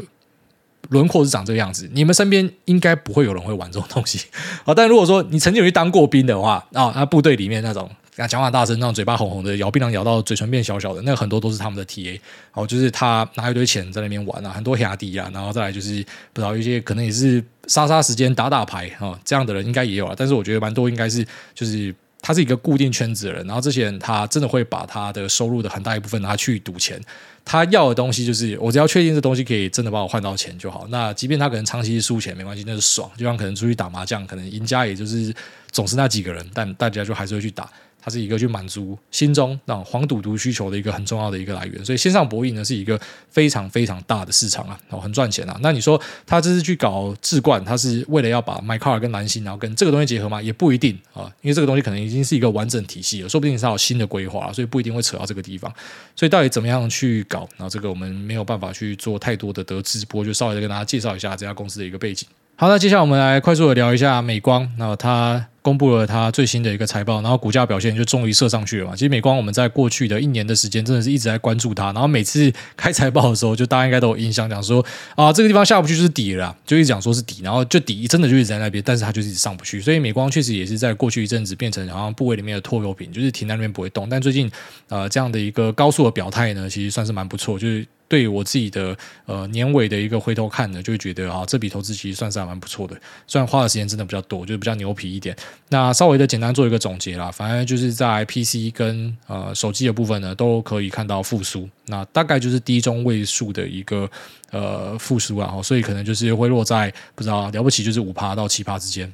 [0.88, 4.26] 轮廓是长这个样子，你们身边应该不会有人会玩这种东西。
[4.64, 12.18] 好，但如果说你曾经有去当过兵的话，啊，那部队里面那种啊讲话大声、那种嘴巴红红的、咬槟榔咬到嘴唇变小小的，那很多都是他们的 TA。
[12.50, 20.14] 好，就是他拿一堆钱在那边玩啊，很多压低啊，然后再来就是不知道一些可能也是杀杀时间、打打牌啊，这样的人应该也有啊。
[20.16, 21.94] 但是我觉得蛮多应该是就是。
[22.22, 27.00] 他是一个固定圈子的人，然后这些人他真的会把他的收入的很大一部分拿去赌钱。
[27.44, 30.86] 他要的东西就是，我只要确定这东西可以真的帮我换到钱就好。
[30.90, 33.10] 那即便他可能长期输钱没关系，那是爽。
[33.16, 35.34] 就像可能出去打麻将，可能赢家也就是
[35.72, 37.68] 总是那几个人，但大家就还是会去打。
[38.02, 45.58] 它是一个去满足心中那种黄赌毒需求的一个很重要的一个来源，所以线上博弈呢是一个非常非常大的市场啊，哦，很赚钱啊。
[45.62, 50.40] 那你说他这是去搞智冠，他是为了要把麦卡尔跟蓝星，然后跟这个东西结合吗？
[50.40, 55.72] 也不一定啊，因为这个东西可能已经是一个完整体系了，说不定是有新的规划，所以不一定会扯到这个地方。
[56.16, 57.48] 所以到底怎么样去搞？
[57.56, 62.26] 然后这个我们没有办法去做太多的得知，不过就稍微的跟大家介绍一下这家公司的一个背景。
[62.60, 65.46] 好，那接下来我们来快速的聊一下美光，那它。
[65.62, 68.92] 公布了它最新的一个财报，然后股价表现就终于射上去了嘛。
[68.94, 74.82] 其实美光我们在过去的一年的时间，真的是一直在关注它，然后每次开财报的时候，就大家应该都有印象，讲说
[75.14, 79.82] 啊这个地方下不去就是底了，就一直讲说是底，然后就底真的就一直在那边，但是它就一直上不去。
[79.82, 84.08] 所以美光确实也是在过去一阵子变成好像部位里面的拖油瓶，就是停在那边不会动。
[84.08, 84.50] 但最近
[84.88, 87.86] 呃这样的一个高速的表态呢，其实算是蛮不错，就是。
[88.10, 93.00] 对我自己的呃年尾的一个回头看呢，就会觉得啊，这笔投资其实算是还蛮不错的。
[93.28, 95.34] 虽然花的时间真的比较多，就是比较牛皮一点。
[95.68, 101.68] 那稍微的简单做一个总结啦，反正就是在 PC 跟呃手机的部分呢，都可以看到复苏。
[101.86, 104.10] 那大概就是低中位数的一个
[104.50, 109.12] 呃复苏啊，所以可能就是会落在不知道了不起就是五趴到七趴之间。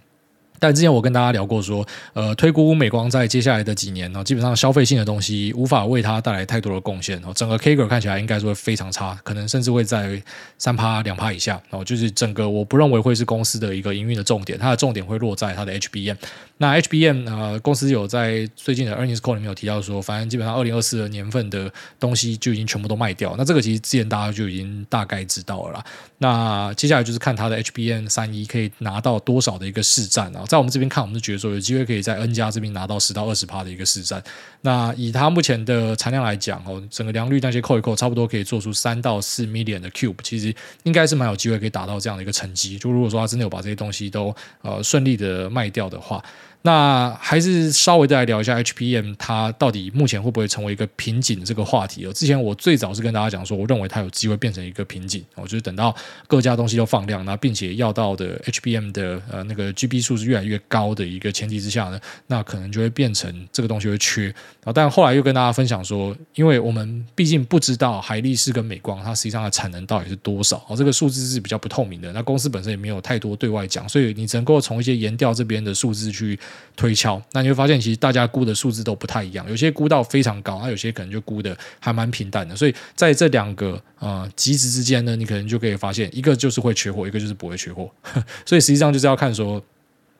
[0.59, 7.33] 但之前我跟大家聊过说，呃，推估美光在接下来的几年呢，基本上消费性的东西无法为它带来太多的贡献哦。
[7.35, 10.21] 整个 CAGR 看起来应该是会非常差，可能甚至会在
[10.59, 11.85] 三趴两趴以下哦。
[11.85, 16.17] 就是整个我不认为会是公司的一个营运的重点，它的重点会落在它的 HBM。
[16.59, 23.35] 那 HBM 呃，公司有在最近的 Earnings Call 里面有提到说，反正基本上二零二四的年份的东西就已经全部都卖掉。
[23.37, 25.85] 那这个其实之前大家就已经大概知道了啦。
[26.17, 30.45] 那接下来就是看它的 HBM 三一可以拿到多少的一个市占啊。
[30.47, 34.25] 在我们这边看，我们是觉得说有机会可以在 N 加这边拿到十到二十趴的一个市占。
[34.63, 42.79] 那以它目前的产量来讲哦，整个良率那些扣一扣，差不多可以做出三到四 million 的 cube，其实应该是蛮有机会可以达到这样的一个成绩。
[42.79, 46.25] 就如果说它真的有把这些东西都呃顺利的卖掉的话。
[46.63, 52.13] 那还是稍微再来聊一下 HBM，它到底目前会不会成为一个瓶颈这个话题哦？
[52.13, 55.95] 之前我最早是跟大家讲说，我认为它有机会变成一个瓶颈，我就是等到
[56.27, 64.73] 各家东西都放量，那并且要到的 HBM 的呃那个 GB 数是越来越高的一个前提之下呢，那可能就会变成这个东西会缺啊。
[64.73, 72.13] 但后来又跟大家分享说，因为我们毕竟不知道海力士跟美光它实际上的产能到底是多少，哦，这个数字是比较不透明的。
[72.13, 76.37] 那公司本身也没有太多对外讲，所以你只能够从一些研调这边的数字去。
[76.77, 82.55] 推敲，那你会发现，其实大家估的数字都不太一样，有些估到非常高，那，有些可能就估的还蛮平淡的。
[82.55, 87.91] 所以在这两个呃极值之间呢，你可能就可以发现，一个就是会缺货，一个就是不会缺货。
[88.45, 89.63] 所以实际上就是要看说，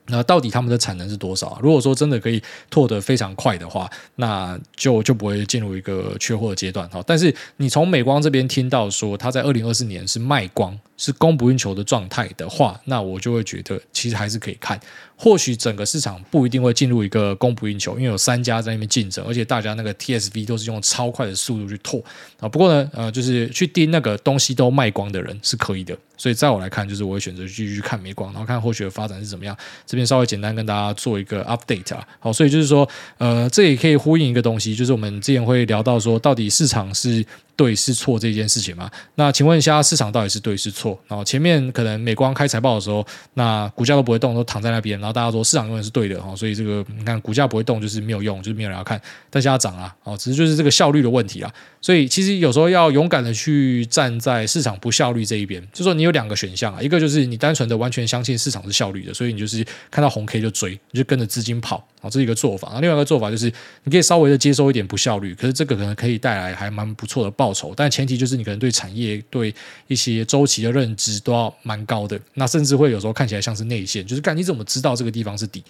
[0.07, 1.59] 那到底他们的产能是多少？
[1.61, 6.87] 如果说真的可以拓得非常快的话，那就就不会进入一个缺货的阶段。
[6.89, 14.79] 哈，但是你从美光这边听到说，它在二零二四年是卖光，是供不应求的状态的话，那我就会觉得其实还是可以看。
[15.19, 21.99] 或许整个市场不一定会进入一个供不应求，因为有三家在那边竞争，而且大家那个 TSV 都是用超快的速度去拓
[22.39, 22.47] 啊。
[22.47, 25.97] 不过呢，呃，就是去盯那个东西都卖光的人是可以的。
[26.19, 29.57] 所以在我来看，就是我会选择继续看美光，然后看后续的发展是怎么样。
[29.97, 32.07] 边稍微简单跟大家做一个 update 啊。
[32.19, 37.25] 好，所以就是说，呃，这也可以呼应一个东西，就是我们之前会聊到说，到底市场是。
[37.57, 38.89] 对是错这件事情嘛？
[39.15, 40.97] 那请问一下，市场到底是对是错？
[41.07, 51.51] 然后前面可能美光开财报的时候，那股价都不会动，都躺在那边，然后大家说市场永远是对的哈，所以这个你看股价不会动就是没有用，就是没有人要看，但是它涨啊，哦，只是就是这个效率的问题啊。
[51.81, 62.79] 所以其实有时候要勇敢的去站在市场不效率这一边，就说你有两个选项啊，一个就是你单纯的完全相信市场是效率的，所以你就是看到红 K 就追，你就跟着资金跑啊，这是一个做法。
[62.81, 63.51] 另外一个做法就是
[63.83, 67.46] 你可以稍微的接收一点不效率，可是这个可能可以带来还蛮不错的报。
[67.47, 69.53] 报酬，但前提就是你可能对产业、对
[69.87, 75.63] 一些周期的认知都要蛮高的，那甚至会有时候看起来像是内线，就是干你怎么知道这个地方是底？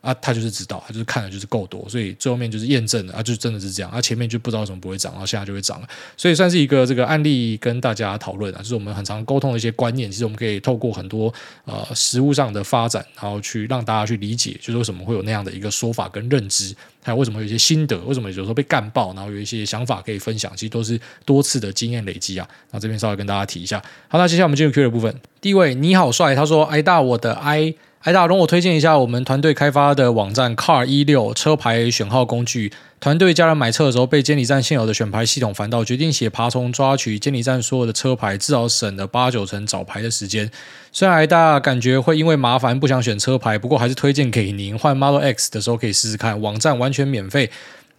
[0.00, 3.90] 啊，他就是知道，他就是看的就是够多，所以最后面就是验证了啊，就真的是这样。
[3.90, 11.32] 啊，前面就不知道为什么不会涨，然后现在就会涨了，所以算是一个这个案例跟大家讨论啊，就是我们很常沟通的一些观念，其实我们可以透过很多
[11.64, 22.48] 呃实物上的发展，然后去让大家去理解，就是为什么会有那样的一个说法跟认知，还有为什么有一些心得，为什么有时候被干爆，然后有一些想法可以分享，其实都是多次的经验累积啊。
[22.70, 23.82] 那这边稍微跟大家提一下。
[24.08, 25.14] 好，那接下来我们进入 Q 的部分。
[25.42, 27.74] 第一位你好帅，他说哎大我的挨。
[28.02, 32.72] 嗨，大容我推荐一下我们团队开发的网站 Car 一六车牌选号工具。
[32.98, 40.50] 团队家人买车的时候，被监理站现有的选牌系统烦到，决定写爬虫抓取监理站所有的车牌，至少省了八九成找牌的时间。
[40.90, 47.50] 虽然大感觉会因为麻烦不想选车牌，不过还是推荐给您换 Model X 的时候可以试试看，网站完全免费。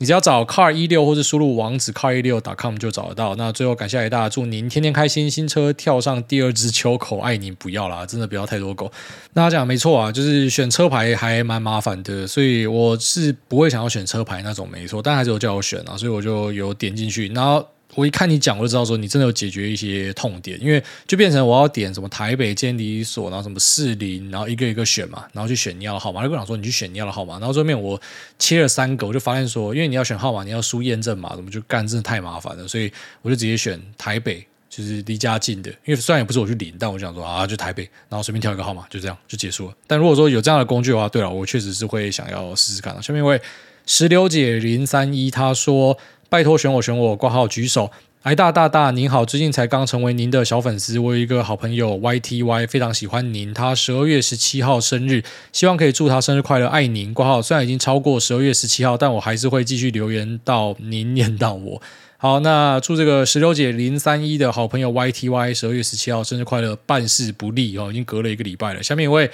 [0.02, 3.36] 你只要找 car 一六或者输入网址 car 一六 .com 就找得到。
[3.36, 8.92] 那最后感谢挨大，祝您天天开心，新车跳上第二只秋口，爱您不要啦，真的不要太多狗。
[9.34, 17.64] 那他讲没错啊，就是选车牌还蛮麻烦的，所以我是不会想要选车牌那种没错，但还是有叫我选啊，所以我就有点进去，然后。
[17.96, 26.24] 我一看你讲，我就知道说你真的有解决一些痛点，因为就变成我要点什么台北监理所，然后什么士林，然后一个一个选嘛，然后去选你要的号码。
[26.24, 28.00] 就跟我讲说你去选你要的号码，然后最后面我
[28.40, 35.70] 切了三个，我就发现说，因为你要选号码，你要输验证码，怎么就干，真的太麻烦了，所以我就直接选台北，就是离家近的。
[35.86, 39.74] 因为虽然也不是我去领，但我想说啊，就台北，然后随便挑一个号码，就这样就结束了。
[39.86, 42.94] 但如果说有这样的工具的话，对了，我确实是会想要试试看。
[43.04, 43.42] 下面一位
[43.86, 45.98] 石榴姐零三一，他说。
[46.32, 47.92] 拜托选我选我挂号举手，
[48.22, 57.42] 哎大大大您好，最近才刚成为您的小粉丝，我有一个好朋友 YTY 非常喜欢您，他十二月十七号生日，希望可以祝他生日快乐，爱您挂号。
[57.42, 61.82] 虽然已经超过十二月十七号，但我还是会继续留言到您念到我。
[62.16, 68.82] 好，那祝这个石榴姐零三一的好朋友 YTY 十二月十七号生日快乐，办事不利哦，已经隔了一个礼拜了。
[68.82, 69.30] 下面一位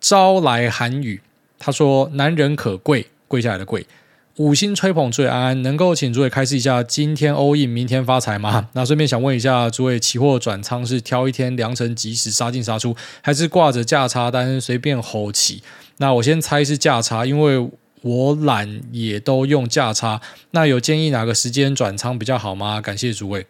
[0.00, 1.18] 招来寒雨，
[1.58, 3.86] 他说男人可贵，跪下来的跪。
[4.36, 8.68] 五星吹捧，诸位安安，能够请诸位开示一下，今天 all in，明天发财吗？
[8.74, 15.62] 那顺便想问一下，诸位期货转仓是挑一天良辰吉时杀进杀出，还是挂着价差单随便吼起？
[15.96, 17.70] 那我先猜是价差，因为
[18.02, 20.20] 我懒也都用价差。
[20.50, 22.82] 那有建议哪个时间转仓比较好吗？
[22.82, 23.46] 感谢诸位。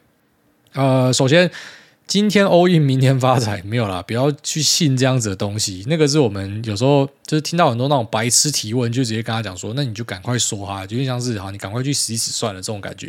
[0.74, 1.50] 呃，首先。
[2.06, 5.84] 今天 all in，明天发财没有啦，不要去信这样子的东西。
[5.88, 13.08] 那个是我们有时候就是听到很多那种白痴提问，就直接跟他讲说，那你就赶快说哈，就像是好，你赶快去死一死算了这种感觉，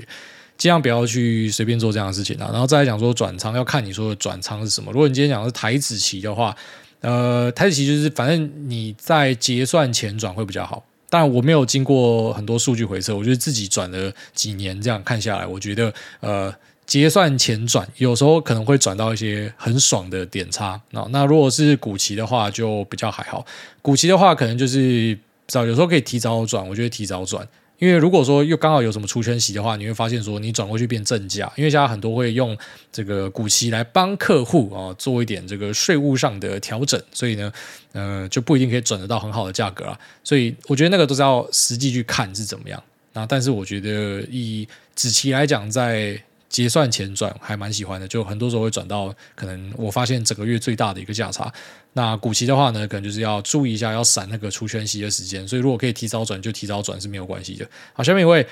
[0.57, 2.49] 尽量不要去随便做这样的事情啊。
[2.51, 4.91] 然后再来讲说转仓，要看你说的转仓是什么。
[4.91, 6.55] 如果你今天讲的是台子期的话，
[7.01, 10.83] 呃，台子期就是反正你在结算前转会比较好。
[11.07, 16.51] 但我没有经过很多数据回测，我觉得自己转了几年这样看下来，我觉得呃。
[16.87, 20.81] 结算前转，有时候可能会转到一些很爽的点差。
[20.91, 23.45] 那那如果是股期的话，就比较还好。
[23.81, 25.13] 股期的话，可能就是
[25.45, 27.45] 不知道，有时候可以提早转，我觉得提早转。
[27.77, 31.51] 因为如果说又刚好有什么出圈息的话，你会发现说你转过去变正价。
[31.57, 32.57] 因为现在很多会用
[32.91, 37.53] 这个股息来帮客户啊做一点这个税务上的调整，所以呢，
[37.91, 39.99] 呃，就不一定可以转得到很好的价格啊。
[40.23, 42.81] 所以我觉得那个都是要实际去看是怎么样。
[43.13, 51.51] 那但是我觉得以子期来讲，在结算前转还蛮喜欢的，就很多时候会转到可能我发现整个月最大的一个价差。
[51.93, 55.47] 那股期的话呢，可能就是要注意一下，要闪那个出圈息的时间。
[55.47, 57.67] 所以如果可以提早转，就提早转是没有关系的。
[57.93, 58.45] 好，下面一位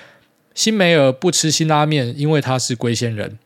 [0.53, 3.37] 新梅尔不吃辛拉面，因为他是龟仙人。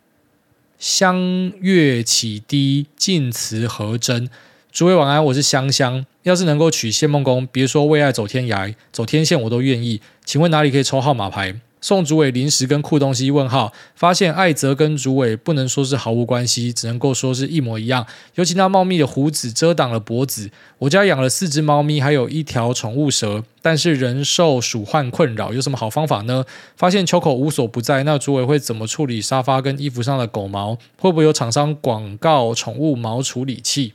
[0.78, 4.30] 香月启低，晋祠何真。
[4.72, 6.06] 诸位晚安，我是香香。
[6.24, 10.02] 要是能够娶谢梦宫，别说为爱走天涯、走天线，我都愿意。
[10.24, 11.60] 请问哪里可以抽号码牌？
[11.82, 13.32] 送主委零食跟酷东西？
[13.32, 13.74] 问号。
[13.96, 18.06] 发现艾泽跟主委不能说是毫无关系，只能够说是一模一样。
[18.36, 20.50] 尤其那茂密的胡子遮挡了脖子。
[20.78, 25.52] 我家养了四只猫咪，还有一条宠物蛇，但是人受鼠患困扰。
[25.54, 26.46] 有什么好方法呢？
[26.78, 30.76] 发现秋口无所不在，那主委会怎么处理沙发跟衣服上的狗毛？
[30.98, 33.94] 会不会有厂商广告宠物毛处理器？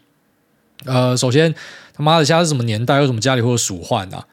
[0.85, 1.55] 呃，首先
[1.95, 3.01] 他妈的，现在是什么年代？
[3.01, 4.27] 为什么家里会有鼠患啊？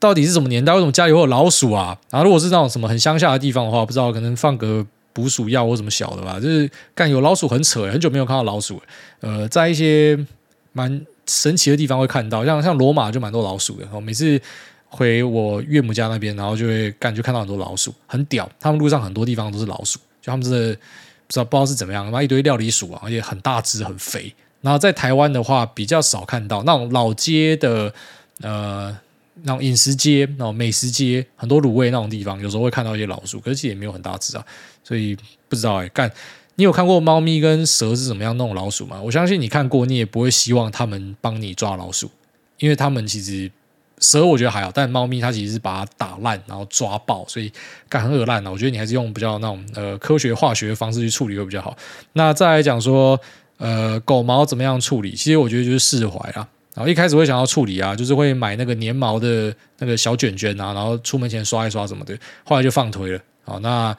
[0.00, 0.72] 到底是什么年代？
[0.72, 1.96] 为什么家里会有老鼠啊？
[2.10, 6.40] 然后如果是那种什么很乡下的地方的话，不知道可能放个捕鼠药或什么小的吧。
[6.40, 8.80] 就是干有老鼠很扯，很久没有看到老鼠。
[9.20, 10.18] 呃，在一些
[10.72, 13.86] 蛮神奇的地方会看到，像像罗马就蛮多老鼠的。
[13.92, 14.40] 我每次
[14.88, 18.50] 回我岳母家那边，然后就会感觉看到很多老鼠，很屌。
[18.58, 20.74] 他们路上很多地方都是老鼠，就他们真的
[21.26, 24.34] 不知道不知道是怎么样，妈一堆料理鼠啊，而且很大只很肥。
[24.62, 27.92] 然后在台湾的话，比较少看到那种老街的
[28.40, 28.96] 呃。
[29.42, 34.44] 那种饮食街、那美食街，很多卤味那种地方，有时候会看到一些老鼠，可是其实也没有很大只啊，
[34.84, 35.16] 所以
[35.48, 35.88] 不知道哎、欸。
[35.90, 36.10] 干，
[36.56, 39.00] 你有看过猫咪跟蛇是怎么样弄老鼠吗？
[39.02, 42.10] 我相信你看过，你也不会希望他们帮你抓老鼠，
[42.58, 43.50] 因为他们其实
[43.98, 47.52] 蛇我觉得还好，但猫咪它其实是把它打烂然后抓爆，所以
[47.88, 48.50] 干很恶烂的。
[48.50, 51.76] 我觉得你还是用比较那种呃科学化学的方式去处理会比较好。
[52.12, 53.20] 那再来讲说
[53.58, 55.14] 呃狗毛怎么样处理？
[55.14, 56.48] 其实我觉得就是释怀啊。
[56.80, 62.18] 然后一开始会想要处理啊，就是会买那个粘毛的那个小卷卷啊，然后出门前刷一刷什么的。
[62.42, 63.20] 后来就放推了。
[63.44, 63.94] 好，那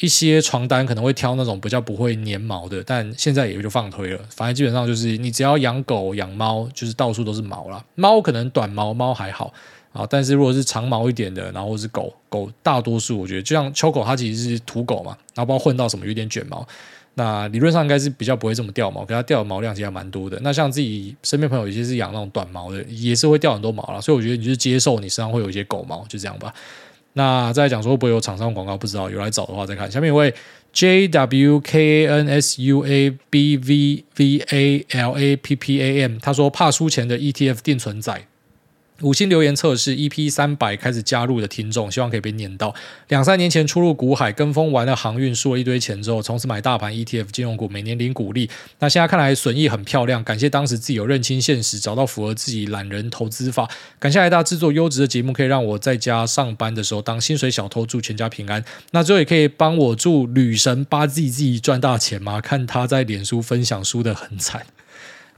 [0.00, 4.20] 一些床单可能会挑那种比较不会粘毛的，但现在也就放推了。
[4.30, 7.84] 反正基本上就是你只要养狗养猫，就是到处都是毛啦。
[7.94, 9.52] 猫可能短毛猫还好
[9.92, 16.66] 啊，但是如果是长毛一点的，然后是狗狗，大多数我觉得就像秋狗，它其实是土狗嘛，然后不知道混到什么有点卷毛。
[17.16, 20.38] 那理论上应该是比较不会这么掉毛，可它掉的毛量其实还蛮多的。
[20.42, 24.00] 那像自己身边朋友有些是养那种短毛的，也是会掉很多毛啦。
[24.00, 26.52] 所以我觉得你就接受你身上会有一些狗毛，就这样吧。
[27.12, 29.88] 那再来讲说会不会有厂商广告，不知道有来找的话再看。
[29.88, 30.34] 下面一位
[30.72, 35.80] J W K N S U A B V V A L A P P
[35.80, 38.26] A M，他说怕输钱的 ETF 定存仔。
[39.02, 42.72] 五星留言测试 EP 三百开始加入的听众，希望可以被念到。
[43.08, 48.48] 两三年前初入股海，跟风玩了航运，输了一堆钱之后，从此买大盘 ETF 金融股，每年领股利。
[48.78, 53.68] 那现在看来损益很漂亮，感谢当时自己有认清现实，找到符合自己懒人投资法。
[53.98, 58.64] 感谢来大制作优质的节目，可以让我在家上班的时候当薪水小偷，祝全家平安。
[58.92, 62.40] 那最后也可以帮我祝女神八 z z 赚大钱吗？
[62.40, 64.64] 看他在脸书分享输得很惨。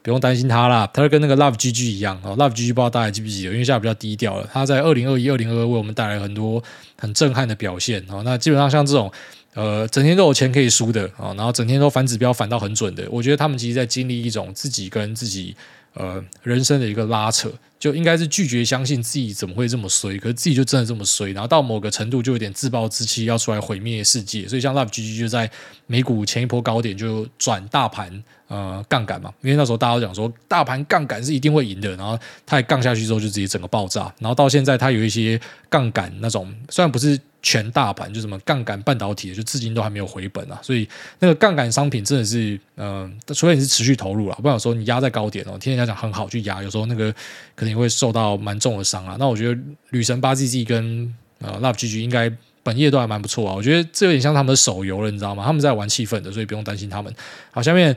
[0.07, 2.37] 不用担心他啦，他就跟那个 Love GG 一样哦。
[2.37, 4.49] Love GG 不知道大家记不记得，因为现在比较低调了。
[4.53, 6.63] 他在二零二一、二零二二为我们带来很多
[6.97, 8.23] 很震撼的表现哦。
[8.25, 9.11] 那基本上像这种
[9.55, 15.57] 呃，整天都有钱可以输的啊，然后整天都反指标反到很准的，我觉得他们其实在经历一种自己跟自己
[15.95, 24.49] 呃人生的一个拉扯，就应该是拒绝相信自己怎么会这么衰，可是自己就真的这么衰，然后到某个程度就有点自暴自弃，要出来毁灭世界。
[24.49, 25.51] 所以像 Love GG 就在
[25.87, 28.23] 美股前一波高点就转大盘。
[28.49, 32.17] 呃，杠杆嘛，因为那时候大家都讲说大盘杠杆是一定会赢的，然后
[32.47, 47.13] 它也杠下去之后就直接整个爆炸，然后到现在它有一些杠杆那种，虽然不是全大盘，就什么杠杆半导体，就至今都还没有回本啊，所以那个杠杆商品真的是，呃，除非你是持续投入了，不然有时候你压在高点哦，听人家讲很好去压，有时候那个
[47.57, 49.17] 可能也会受到蛮重的伤啊。
[49.19, 49.61] 那我觉得
[49.91, 55.45] 女神八 G G 跟呃 Love GG 应该本业都还蛮不错啊，我觉得这有点像他们的手游了，你知道吗？
[55.45, 57.15] 他们在玩气氛的，所以不用担心他们。
[57.51, 57.97] 好，下面。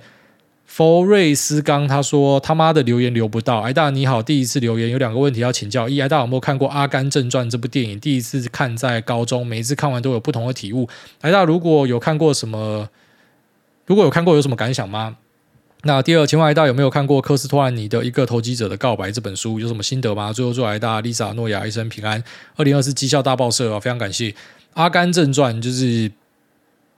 [0.71, 5.89] 佛瑞斯刚他说他妈的留言留不到，癌大你好，第一次留言有两个问题要请教。
[5.89, 7.99] 一，癌大有没有看过《阿甘正传》这部电影？
[7.99, 10.87] 第一次看在高中，每一次看完都有不同的体悟。
[11.21, 12.87] 癌大如果有看过什么，
[13.87, 15.17] 如果有看过有什么感想吗？
[15.83, 19.59] 那第二，请问癌大有没有看过科斯托兰尼的《一个投机者的告白》这本书？
[19.59, 20.33] 有什么心得吗？
[20.33, 22.23] 最后祝癌大、Lisa、诺亚一生平安。
[22.55, 24.29] 二零二四绩效大报社啊，非常感谢
[24.73, 26.09] 《阿甘正传》，就是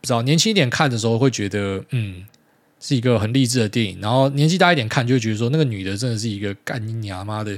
[0.01, 2.25] 不知道年轻一点看的时候会觉得嗯。
[2.83, 7.55] 是一个很励志的电影，然后年纪大一点看就会觉得说那个女的真的是一个干你娘妈的，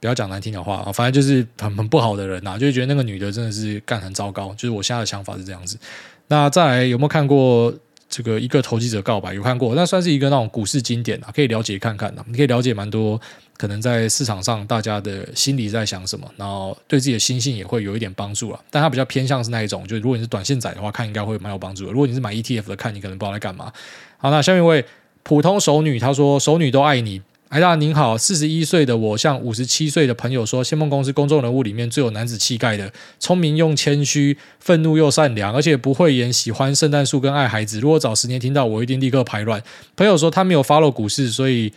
[0.00, 5.78] 不要讲难听的话啊，反正就是很很不好的人呐，就会觉得那个女的真的是干很糟糕，就是我现在的想法是这样子。
[6.26, 7.72] 那再来有没有看过？
[8.14, 12.24] 这个一个投机者告白有看过，那算是一个那种股市经典啊，可以了解看看的。
[12.28, 13.20] 你可以了解蛮多，
[13.56, 18.60] 可能在市场上大家的心里在想什么，然后对自己的心性也会有一点帮助啊。
[18.70, 21.90] 但它比较偏向是那一种，就如果你是短线仔的话，看应该会蛮有帮助的。
[21.90, 23.72] 如果你是买 ETF 的，看你可能不知道在干嘛。
[24.18, 24.84] 好，那下面一位
[25.24, 27.20] 普通熟女，她说熟女都爱你。
[27.50, 37.78] 哎大您好，四十一岁的我向五十七岁的朋友说，先锋公司公众人物里面最有男子气概的，聪明又谦虚，愤怒又善良，而且不会演喜欢圣诞树跟爱孩子。
[37.78, 39.62] 如果早十年听到，我一定立刻排卵。
[39.94, 41.72] 朋友说他没有 follow 股市，所以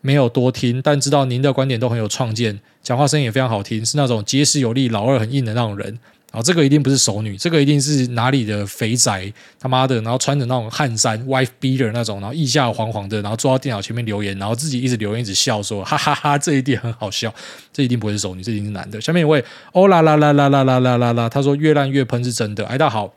[0.00, 5.98] 没有多听，但知道您的观点都很有创见，讲话声音也非常好听，是那种结实有力、老二很硬的那种人。
[6.30, 17.34] 啊，这个一定不是熟女，这个一定是哪里的肥宅，他妈的，然后穿着那种汗衫，wife beater 那种，然后腋下黄黄的，然后坐到电脑前面留言，然后自己一直留言一直笑说，哈哈哈，这一定很好笑，
[17.72, 19.00] 这一定不会是熟女，这一定是男的。
[19.00, 22.66] 下面一位，哦啦啦啦啦啦啦啦啦啦，他说越烂越喷是真的。
[22.66, 23.14] 哎，大好，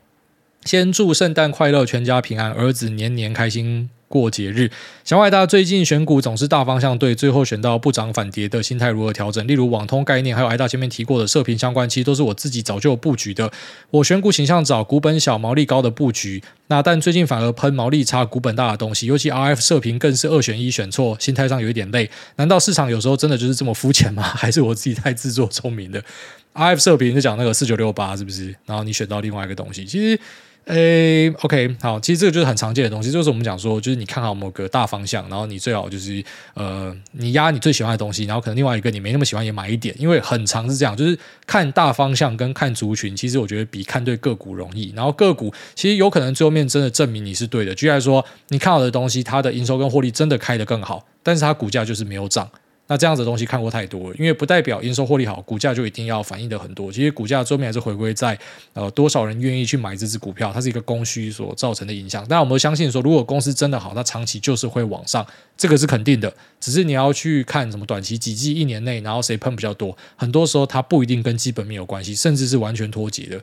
[0.64, 3.90] 先祝圣诞快乐，全家平安，儿子年年开心。
[4.12, 4.70] 过节日，
[5.04, 9.46] 小外大最近选股总是大方向对，最后选到不涨反跌的心态如何调整？
[9.46, 13.50] 例如网通概念，还有挨大前面提过的射频相关，其实都是我自己早就有布局的。
[13.88, 22.10] 我选股倾向找股本小、毛利高的布局，那但最近反而喷毛利差、股本大的东西，尤其 RF 射频更是二选一选错，心态上有一点累。
[22.36, 24.22] 难道市场有时候真的就是这么肤浅吗？
[24.36, 26.04] 还是我自己太自作聪明的
[26.52, 28.54] ？RF 射频就讲那个四九六八是不是？
[28.66, 30.20] 然后你选到另外一个东西，其实。
[30.66, 36.22] 诶，OK，好，其实这个就是很常见的东西，就是我们讲说，就是你看好某个大方向，然后你最好就是
[36.54, 44.92] 呃，你压你最喜欢的东西，然后可能另外一个你没那么喜欢也买一点，因为很常是这样，就是看大方向跟看族群，其实我觉得比看对个股容易。
[44.94, 52.48] 然后个股其实有可能最后面真的证明你是对的，举例来说，你看好的东西，它的营收跟获利真的开得更好，但是它股价就是没有涨。
[52.92, 56.92] 那这样子的东西看过太多了，因为不代表营收获利好，股价就一定要反映的很多。
[56.92, 58.38] 其实股价最后面还是回归在
[58.74, 62.22] 呃多少人愿意去买这支股票，它是一个供需所造成的影响。
[62.28, 65.26] 但我们相信说，如果公司真的好，它长期就是会往上，
[65.56, 66.30] 这个是肯定的。
[66.60, 73.40] 只是你要去看什么短期几季、一年内，然后谁喷比较多，很多时候它不一定跟基本面有关系，甚至是完全脱节的。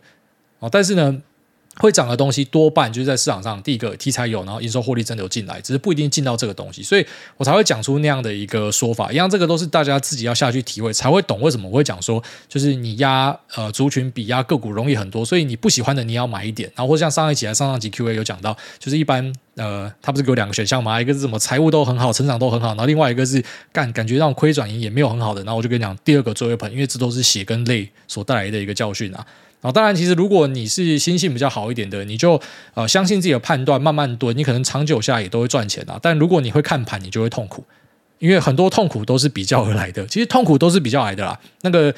[0.59, 1.19] 哦，但是呢。
[1.77, 7.05] 会涨的东西多半就是在市场上，第一个题材有，然后营收获利真的有进来，只是不一定进到这个东西，所以
[7.37, 9.11] 我才会讲出那样的一个说法。
[9.13, 20.99] 一样，这个都是大家自己要下去体会才会懂为什么我会讲说，就是你压呃族群比压个股容易很多，所以你不喜欢的你要买一点，然后或像上一集还上上集 Q A 有讲到，就是一般呃他不是给我两个选项吗？
[20.99, 23.41] 一个是什么财务都很好，成长都很好，然后另外一个是
[23.71, 29.25] 干感觉让亏转盈也没有很好的，然后我就跟你讲第二个最会喷，因为这都是血跟泪所带来的一个教训啊。
[29.61, 32.39] 然后，当然，其实如果你是心性比较好一点的，你就
[32.73, 35.99] 呃相信自己的判断，慢慢蹲，你可能长久下来也都会赚钱啊。
[36.01, 37.63] 但如果你会看盘，你就会痛苦，
[38.19, 40.05] 因为很多痛苦都是比较而来的。
[40.07, 41.93] 其实痛苦都是比较来的啦，那个。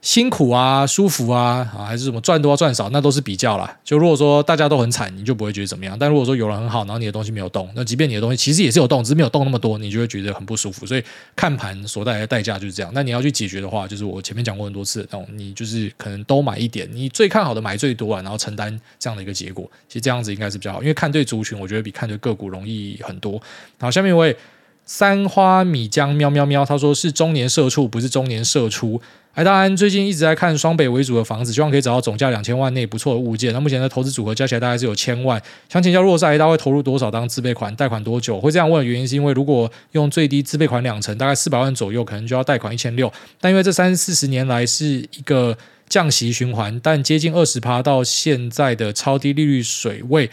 [0.00, 3.76] 辛苦啊，舒服啊，啊，还是什么赚多赚少，那都是比较啦。
[3.84, 5.98] 就如果说大家都很惨，你就不会觉得怎么样。
[5.98, 10.86] 但如果说有人很好，然后你的东西没有动，那即便你的东西其实也是有动，只是没有动那么多，你就会觉得很不舒服。
[10.86, 11.02] 所以
[11.34, 12.92] 看盘所带来的代价就是这样。
[12.94, 19.68] 那你要去解决的话，就是我前面讲过很多次，那你就是可能都买一点，你最看好的买最多啊，然后承担这样的一个结果。
[19.88, 23.42] 其实这样子应该是比较好，因为看对族群，我觉得比看对个股容易很多。
[23.80, 24.36] 好，下面一位
[24.84, 29.00] 三花米浆喵喵喵，他说是中年社畜，不是中年社出。
[29.38, 33.52] 哎，大安最近一直在看双北为主的房子，希望可以找到总价两千万内不错的物件。
[33.52, 35.40] 那目前的投资组合加起来大概是有千万。
[35.68, 37.72] 想请教，如果是哎大会投入多少当自备款？
[37.76, 38.40] 贷款多久？
[38.40, 43.12] 会这样问的原因是因为如果用最低自备款两成，大概四百万左右，可能就要贷款一千六。
[43.40, 45.56] 但因为这三四十年来是一个
[45.88, 50.28] 降息循环，但接近二十趴到现在的超低利率水位。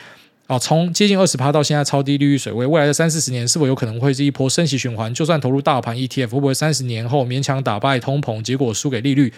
[0.47, 5.11] 哦，从接近二十趴到现在超低利率水位，未来的三四十年是否有可能会是一波升息循环？
[5.11, 9.33] 就算投入大盘 ETF，会不会三十年后勉强打败通膨，结果输给利率？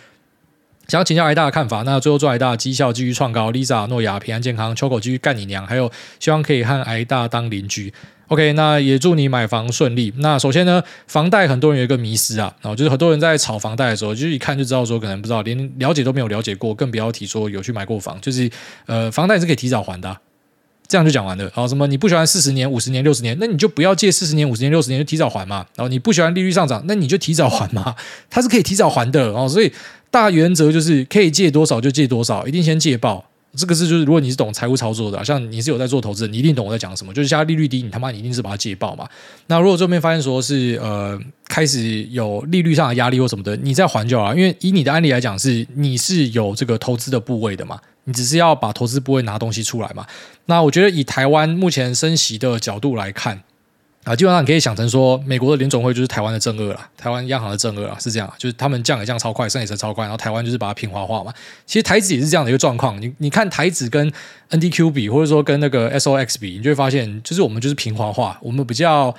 [0.89, 1.83] 想要请教癌大的看法。
[1.83, 5.89] 那最后祝癌大绩效继续创高，Lisa、诺亚平安健康，秋口继续干你娘，还有
[6.19, 7.93] 希望可以和癌大当邻居。
[8.27, 10.13] OK，那也祝你买房顺利。
[10.17, 18.19] 那首先呢，房贷很多人有一个迷思啊，然后就是很多人在炒房贷的时候，就是一看就知道说可能不知道，连了解都没有了解过，更不要提说有去买过房。
[18.19, 18.49] 就是
[18.85, 20.17] 呃，房贷是可以提早还的。
[20.87, 21.51] 这样就讲完了。
[21.53, 25.65] 啊，什么你不喜欢四十年、五十年、六十年，那你就不要借四十年、五十年、六十年，就提早还嘛。
[25.75, 27.95] 然后你不喜欢利率上涨，那你就提早还嘛。
[28.29, 29.47] 它是可以提早还的哦。
[29.47, 29.71] 所以
[30.09, 33.25] 大原则就是可以借多少就借多少，一定先借爆。
[33.57, 37.11] 这个是就是如果你是懂财务操作的，像你是有在做投资，你一定懂我在讲什么。
[37.13, 39.05] 就是现在利率低，你他妈你一定是把它借爆嘛。
[39.47, 44.33] 那如果这边发现说是呃开始有利率上的压力或什么的，你再还就好。
[44.35, 47.79] 因为以你的案例来讲，是你是有这个投资的部位的嘛。
[48.03, 50.05] 你只是要把投资部位拿东西出来嘛？
[50.45, 53.43] 那我觉得以台湾目前升息的角度来看
[54.07, 61.33] 啊，基本上你可以想成说，美国的联总会就是台湾的正二啦，台湾央行的正二啦，是这样，就是他们降也降超快，升也升超快，然后台湾就是把它平滑化嘛。
[61.65, 63.01] 其实台指也是这样的一个状况。
[63.01, 64.09] 你你看台指跟
[64.51, 69.13] NDQ 比，或者说跟那个 SOX 比，你就会发现，就是我们就是平滑化，我们比较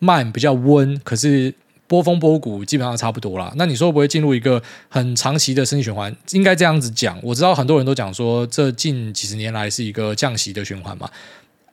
[0.00, 1.54] 慢，比较温，可是。
[1.88, 3.52] 波峰波谷基本上差不多啦。
[3.56, 6.14] 那你说不会进入一个很长期的升息循环？
[6.30, 7.18] 应该这样子讲。
[7.22, 11.06] 我知道很多人都讲说，这近几十年来是一个降息的循环嘛。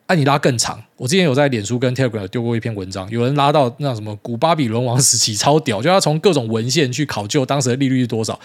[0.10, 8.39] 按、你拉更长，我之前有在脸书跟 Telegram 丢过一篇文章，有人拉到那什么古巴比伦王时期超屌，就要从各种文献去考究当时的利率是多少。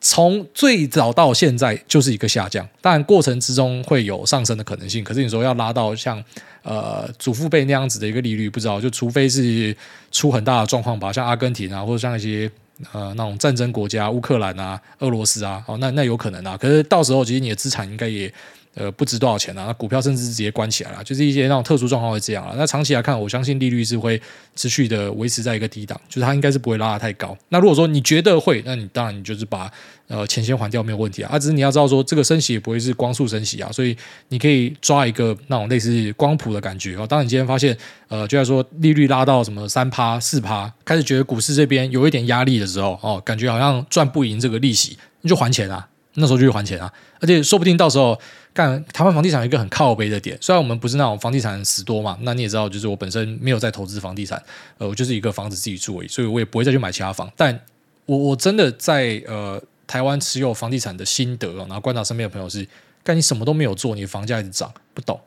[0.00, 5.04] 从最早到现在就是一个下降，当然过程之中会有上升的可能性。
[5.04, 6.24] 可是你说要拉到像
[6.62, 9.76] 呃祖父辈那样子的一个利率，不知道，就除非是
[10.10, 12.50] 出很大的状况吧，像阿根廷啊，或者像一些
[12.92, 16.56] 呃那种战争国家，乌克兰啊、俄罗斯啊，哦，那那有可能啊。
[16.56, 18.32] 可是到时候其实你的资产应该也。
[18.74, 22.54] 呃，不值多少钱啊，那股票甚至是直接关起来了，就是一些那种特殊状况会这样啊。
[22.56, 24.20] 那长期来看，我相信利率是会
[24.56, 27.36] 持续的维持在一个低档，就是它应该是不会拉得太高。
[27.50, 29.70] 那如果说你觉得会，那你当然你就是把
[30.08, 31.30] 呃钱先还掉没有问题啊。
[31.34, 33.94] 啊，只是你要知道说这个升息也不会是光速升息啊，所以
[34.28, 37.06] 你可以抓一个那种类似光谱的感觉哦。
[37.06, 37.76] 当你今天发现
[38.08, 45.86] 呃，就在说利率拉到什么三趴四趴，开始觉得股市这边有一点压力的时候哦，感觉好像赚不赢这个利息，你就还钱啊。
[46.14, 48.18] 那时候就去还钱啊，而且说不定到时候
[48.54, 54.42] 干台湾房地产一个很靠背的点，虽然我们不是那种房地产死多嘛，那你也知道，就是我本身没有在投资房地产，
[54.78, 57.30] 呃，我就是一个房子自己住而已，所以我也不会再去买其他房。
[57.36, 57.58] 但
[58.06, 62.66] 我我真的在呃台湾持有房地产的心得，然后观察身边的朋友是，
[63.02, 65.20] 干你什么都没有做，你房价一直涨，不懂。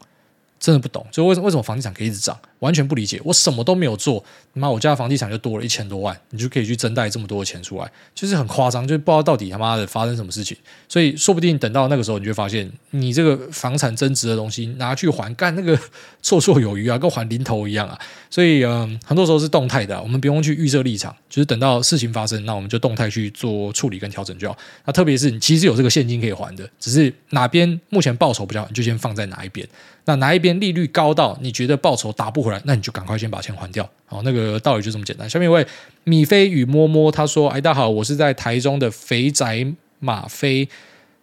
[0.57, 3.21] 真的不懂，就为什为什么房地产可以一直涨，完全不理解。
[3.23, 10.57] 我什么都没有做，妈，我家房地产就多了一千多万，你就可以去增贷这么多的钱出来，就是很夸张，就不知道到底他妈的发生什么事情。
[10.89, 15.77] 所以说不定等到那个时候，你就发现你这个房产增值的东西拿去还干那个
[16.23, 17.97] 绰绰有余啊，跟还零头一样啊。
[18.29, 24.57] 所以嗯，很多时候是动态的，我们不用去预设立场，就是等到事情发生，那我们就动态去做处理跟调整就好。
[24.85, 29.67] 那特别是你其实有这个现金可以还的，只是哪边目前报酬比较，你就先放在哪一边。
[30.07, 33.87] 那哪一边利率高到你觉得报酬打不回来，那你就赶快先把钱还掉。
[34.05, 35.29] 好，那个道理就这么简单。
[35.29, 35.65] 下面一位
[36.03, 39.65] 米菲与摸摸他说：“哎，大家好，我是在台中的肥宅
[39.99, 40.67] 马飞，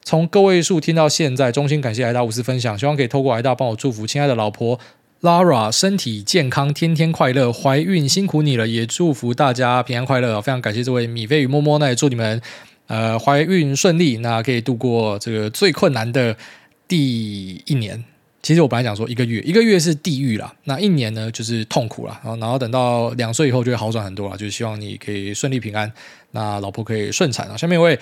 [0.02, 4.78] 从个位数听到现在，衷心感谢挨大无私分享，希望可以透过挨大帮我祝福亲爱的老婆
[5.20, 10.40] Lara 身体健康，天天快乐，怀孕辛苦你了，也祝福大家平安快乐。
[10.40, 12.42] 非常感谢这位米菲与摸摸，那也祝你们
[12.88, 16.36] 呃怀孕顺利，那可以度过这个最困难的
[16.88, 18.04] 第一年。”
[18.42, 25.92] 其实我本来讲说一个月，一个月是地狱啦，那一年呢就是痛苦啦，然后等到两岁以后就会好转很多了，就希望你可以顺利平安，
[26.32, 27.56] 那老婆可以顺产啊。
[27.56, 27.96] 下面一位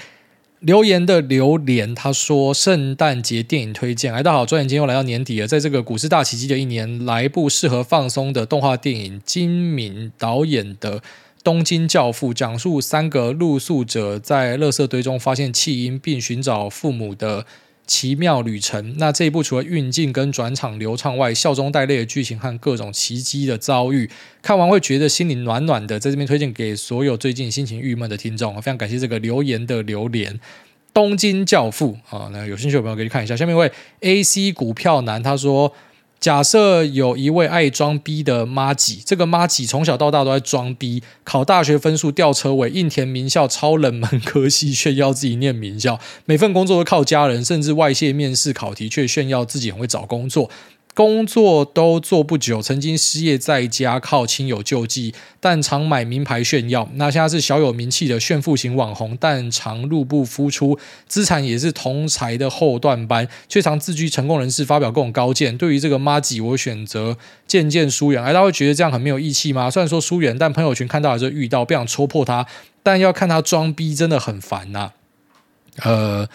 [0.60, 11.00] 留言的榴莲他说圣诞节电影推荐，哎，大家好，转眼间又来到年底了，在这个股市大奇迹的一年，来一部适合放松的动画电影，金敏导演的
[11.44, 17.44] 《东京教父》，讲述三个露宿者在垃圾堆中发现弃婴并寻找父母的。
[17.90, 18.94] 奇妙旅程。
[18.98, 24.08] 那这一部除了运镜跟转场流畅外，笑中带泪的剧情和各种奇迹的遭遇，
[24.40, 25.98] 看完会觉得心里暖暖的。
[25.98, 28.54] 在这边推荐给所有最近心情郁闷的听众。
[28.62, 30.32] 非常感谢这个留言的留言，
[30.94, 33.36] 《东京教父》啊，那有兴趣的朋友可以看一下。
[33.36, 33.72] 下面一位
[34.02, 35.74] AC 股票男他说。
[36.20, 50.50] 假设有一位爱装逼的妈吉，这个妈吉从小到大都在装逼，考大学分数吊车尾，硬填名校超冷门科系，炫耀自己念名校，每份工作都靠家人，甚至外泄面试考题，却炫耀自己很会找工作。
[51.00, 56.86] 工作都做不久，曾经失业在家靠亲友救济，但常买名牌炫耀。
[56.96, 60.78] 那现在是小有名气的炫富型网红，但常入不敷出，
[61.08, 65.56] 资产也是同财的后段班，却常自居成功人士，发表各种高见。
[65.56, 68.22] 对于这个麻吉，我选择渐渐疏远。
[68.22, 69.70] 哎，大家会觉得这样很没有义气吗？
[69.70, 72.46] 虽然说疏远，但朋友圈看到还是遇到，不想戳破他，
[72.82, 74.90] 但要看他装逼真的很烦呐、
[75.82, 76.28] 呃，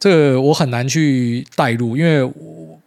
[0.00, 2.80] 这个我很难去带入，因为我。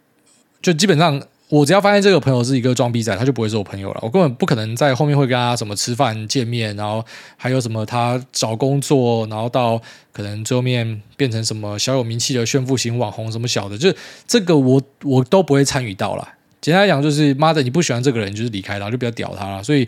[0.62, 4.00] 就基本上，我只要发现这个朋友是一个装逼仔，他就不会是我朋友了。
[4.02, 7.04] 我根本不可能在后面会跟他什么吃饭见面，然后
[7.36, 9.80] 还有什么他找工作，然后到
[10.12, 13.92] 可能最后面变成什么小有名气的炫富型网红什么小的，就
[14.26, 16.28] 这个我我都不会参与到了。
[16.60, 19.62] 简单来讲，就是妈的，你不喜欢这个人，就是离开他，就不要屌他了。
[19.62, 19.86] 所以，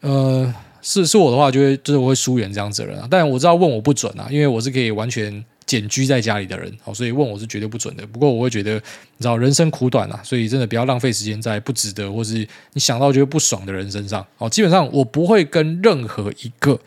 [0.00, 0.52] 呃，
[0.82, 3.02] 是是我的话，就会就是我会疏远这样子的人。
[3.08, 5.42] 但我知道问我不准啊，因为我是可以完全。
[5.66, 8.06] 简居在家里的人，好，所以问我是绝对不准的。
[8.06, 14.26] 不过我会觉得，你知道人生苦短啊，所以真的不要浪费时间在不值得或是你想到觉得不爽的人身上。
[14.36, 16.80] 好，基本上我不会跟任何一个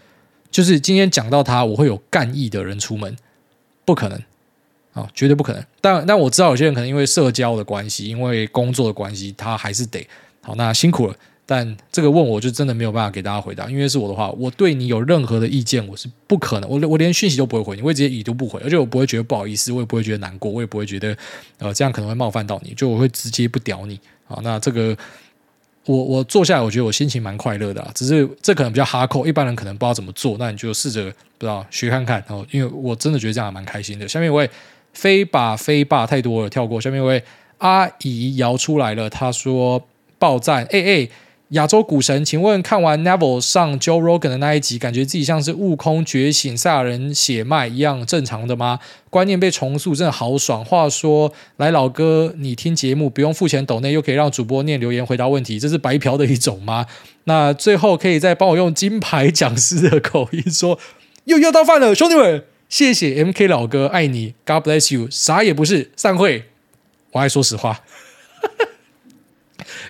[0.52, 3.16] 就是今天讲到他我会有干意的人出门，
[3.86, 4.22] 不可能
[4.94, 5.64] 啊，绝对不可能。
[5.80, 10.06] 但但我知道有些人可能因为社交的关系，因为工作的关系，他还是得
[10.42, 11.16] 好，那辛苦了。
[11.46, 21.16] 但这个问我就真的没有办法给大家回答，因为是我的话，我对你有任何的意见，我是不可能，我我连讯息都不会回你，我会直接已读不回，而且我不会觉得不好意思，我也不会觉得难过，我也不会觉得
[21.60, 24.40] 呃这样可能会冒犯到你，就我会直接不屌你啊。
[24.42, 24.98] 那这个
[25.86, 31.04] 我我坐下来，我觉得我心情蛮快乐的，只是这可能比较哈扣，一般人可能不知道怎么做，那你就试着
[31.38, 34.08] 不知道学看看，然后因为我真的觉得这样蛮开心的。
[34.08, 34.50] 下面一位
[34.94, 36.80] 飞吧飞吧太多了，跳过。
[36.80, 37.22] 下面一位。
[37.60, 39.82] 阿姨摇出来了，她说
[40.18, 41.10] 爆赞，哎哎。
[41.50, 48.80] 亚洲股神，请问看完 Neville 上 Joe Rogan 的那一集，感觉自己像是悟空觉醒、赛亚人血脉一样正常的吗？
[49.12, 50.66] 观念被重塑，真的好爽。
[50.66, 56.88] 话说，来老哥，你听节目不用付钱抖内，又可以让主播念留言回答问题，这是白嫖的一种吗？
[57.26, 60.80] 那最后可以再帮我用金牌讲师的口音说，
[61.26, 66.46] 又要到饭了，兄弟们，谢谢 MK 老哥，爱你，God bless you，啥也不是，散会。
[67.12, 67.82] 我爱说实话。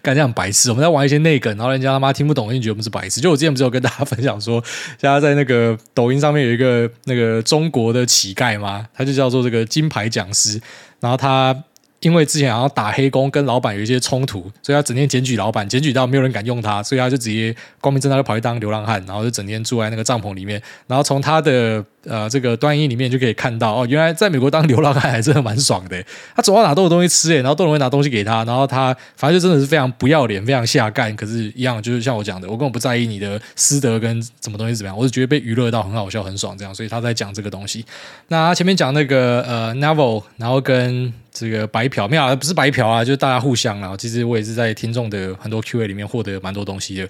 [0.04, 3.20] 干这样白痴，我们在玩一些内梗，然后人家他妈听不懂，就觉得我们是白痴。
[3.20, 4.64] 就我之前不是有跟大家分享说，
[5.01, 10.62] 现在在那个抖音上面有一个那个中国的乞丐嘛，他就叫做这个金牌讲师，
[10.99, 11.64] 然后他。
[12.04, 20.62] 因为之前好像打黑工，跟老板有一些冲突，所以他整天检举老板，检举到没有人敢用他，所以他就直接光明正大就跑去当流浪汉，然后就整天住在那个帐篷里面。
[20.86, 26.04] 然后从他的呃这个端倪里面就可以看到，哦，原来在美国当流浪汉还真的蛮爽的。
[26.36, 31.16] 他走到哪都有东西吃，诶，然后都有人拿东西给他，然后他反正就真的是非常不要脸，非常下干。
[31.16, 36.76] 可是，一样就是像我讲的，我根本不在意你的私德跟什么东西怎么样，我是觉得被娱乐到很好笑、很爽这样。
[36.76, 37.86] 所以他在讲这个东西。
[38.28, 41.14] 那他前面讲那个呃 Neville，然后跟。
[41.34, 43.97] 这个白嫖没有，不是白嫖啊，就是大家互相啊。
[43.97, 47.09] 其实我也是在听众的很多 Q&A 里面获得蛮多东西的。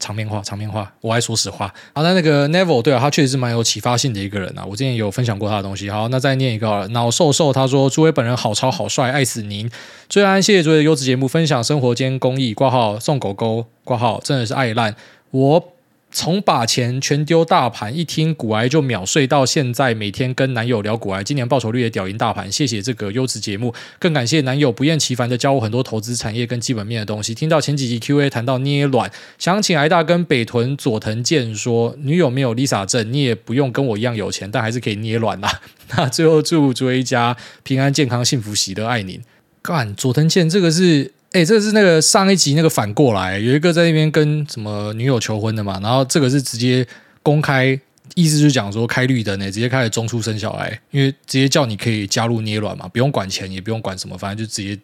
[0.00, 1.72] 场面话，场面话，我爱说实话。
[1.94, 4.64] 好，那那个 Neville，对啊，他确实是蛮有启发性的一个人啊。
[4.64, 5.88] 我之前有分享过他的东西。
[5.88, 9.70] 好，那再念一个脑瘦瘦，他说：“诸位本人好潮好帅，爱死您！
[10.08, 12.52] 最安，谢谢诸位的优质节目，分享生活间公益。
[12.52, 14.94] 挂号送狗狗，挂号真的是爱烂
[15.30, 15.68] 我。”
[16.14, 22.50] 从把钱全丢大盘，一听股癌就秒睡，到现在每天跟男友聊股癌，今年报酬率也屌赢大盘。
[22.50, 27.34] 谢谢这个优质节目，更感谢男友不厌其烦的教我很多投资产业跟基本面的东西。
[27.34, 29.10] 听到前几集 Q&A 谈到捏卵，
[29.40, 35.62] 想请癌大跟北屯佐藤健说，女友没有 Lisa 证，你也不用跟我一样有钱，但还是可以捏卵啦。
[35.96, 39.20] 那最后祝诸位一家平安健康幸福喜乐，爱您。
[39.60, 41.13] 干佐藤健这个是。
[41.34, 46.86] 哎、欸，这是那个上一集那个反过来，有一个在那边跟什么女友求婚的嘛，然后这个是直接
[47.24, 47.76] 公开，
[48.14, 54.80] 意思就是讲说开绿灯呢，直接开始中出生小孩，因为直接叫你可以加入捏卵嘛，不用管钱，也不用管什么，反正就直接。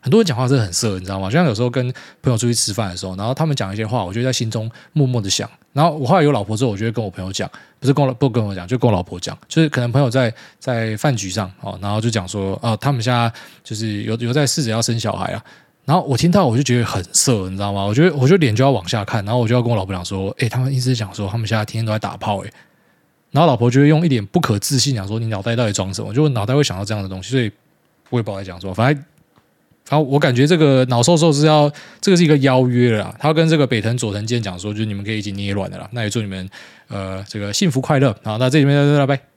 [0.00, 1.28] 很多人讲话真的很色，你知道吗？
[1.28, 1.88] 就像有时候跟
[2.20, 5.48] 朋友出去吃饭的时候，然后他们讲一些话，我就在心中默默的想。
[5.72, 13.32] 然后我后来有老婆之后，我就会跟我朋友讲，不是跟我不跟我讲，就跟我老婆讲，就是可能朋友在在饭局上哦，然后就讲说啊，他们现在
[13.62, 15.44] 就是有有在试着要生小孩啊。
[15.86, 17.84] 然后我听到我就觉得很色，你知道吗？
[17.84, 22.52] 我觉得我就脸就要往下看，然后我就要跟我老婆讲说，诶，他们意思是讲说他们现在天天都在打炮，诶。
[23.30, 26.12] 然后老婆就会用一点不可置信讲说，你脑袋到底装什么？
[26.12, 27.50] 就脑袋会想到这样的东西，所以
[28.10, 29.04] 我也不好讲说，反正。
[29.88, 31.70] 然后我感觉这个脑瘦瘦是要，
[32.00, 35.88] 这个是一个邀约了啦，他跟这个北藤佐藤健讲说，就是你们可以一起捏卵的啦。
[35.92, 36.48] 那也祝你们
[36.88, 38.12] 呃这个幸福快乐。
[38.24, 39.35] 好，那这里面就到这了，拜。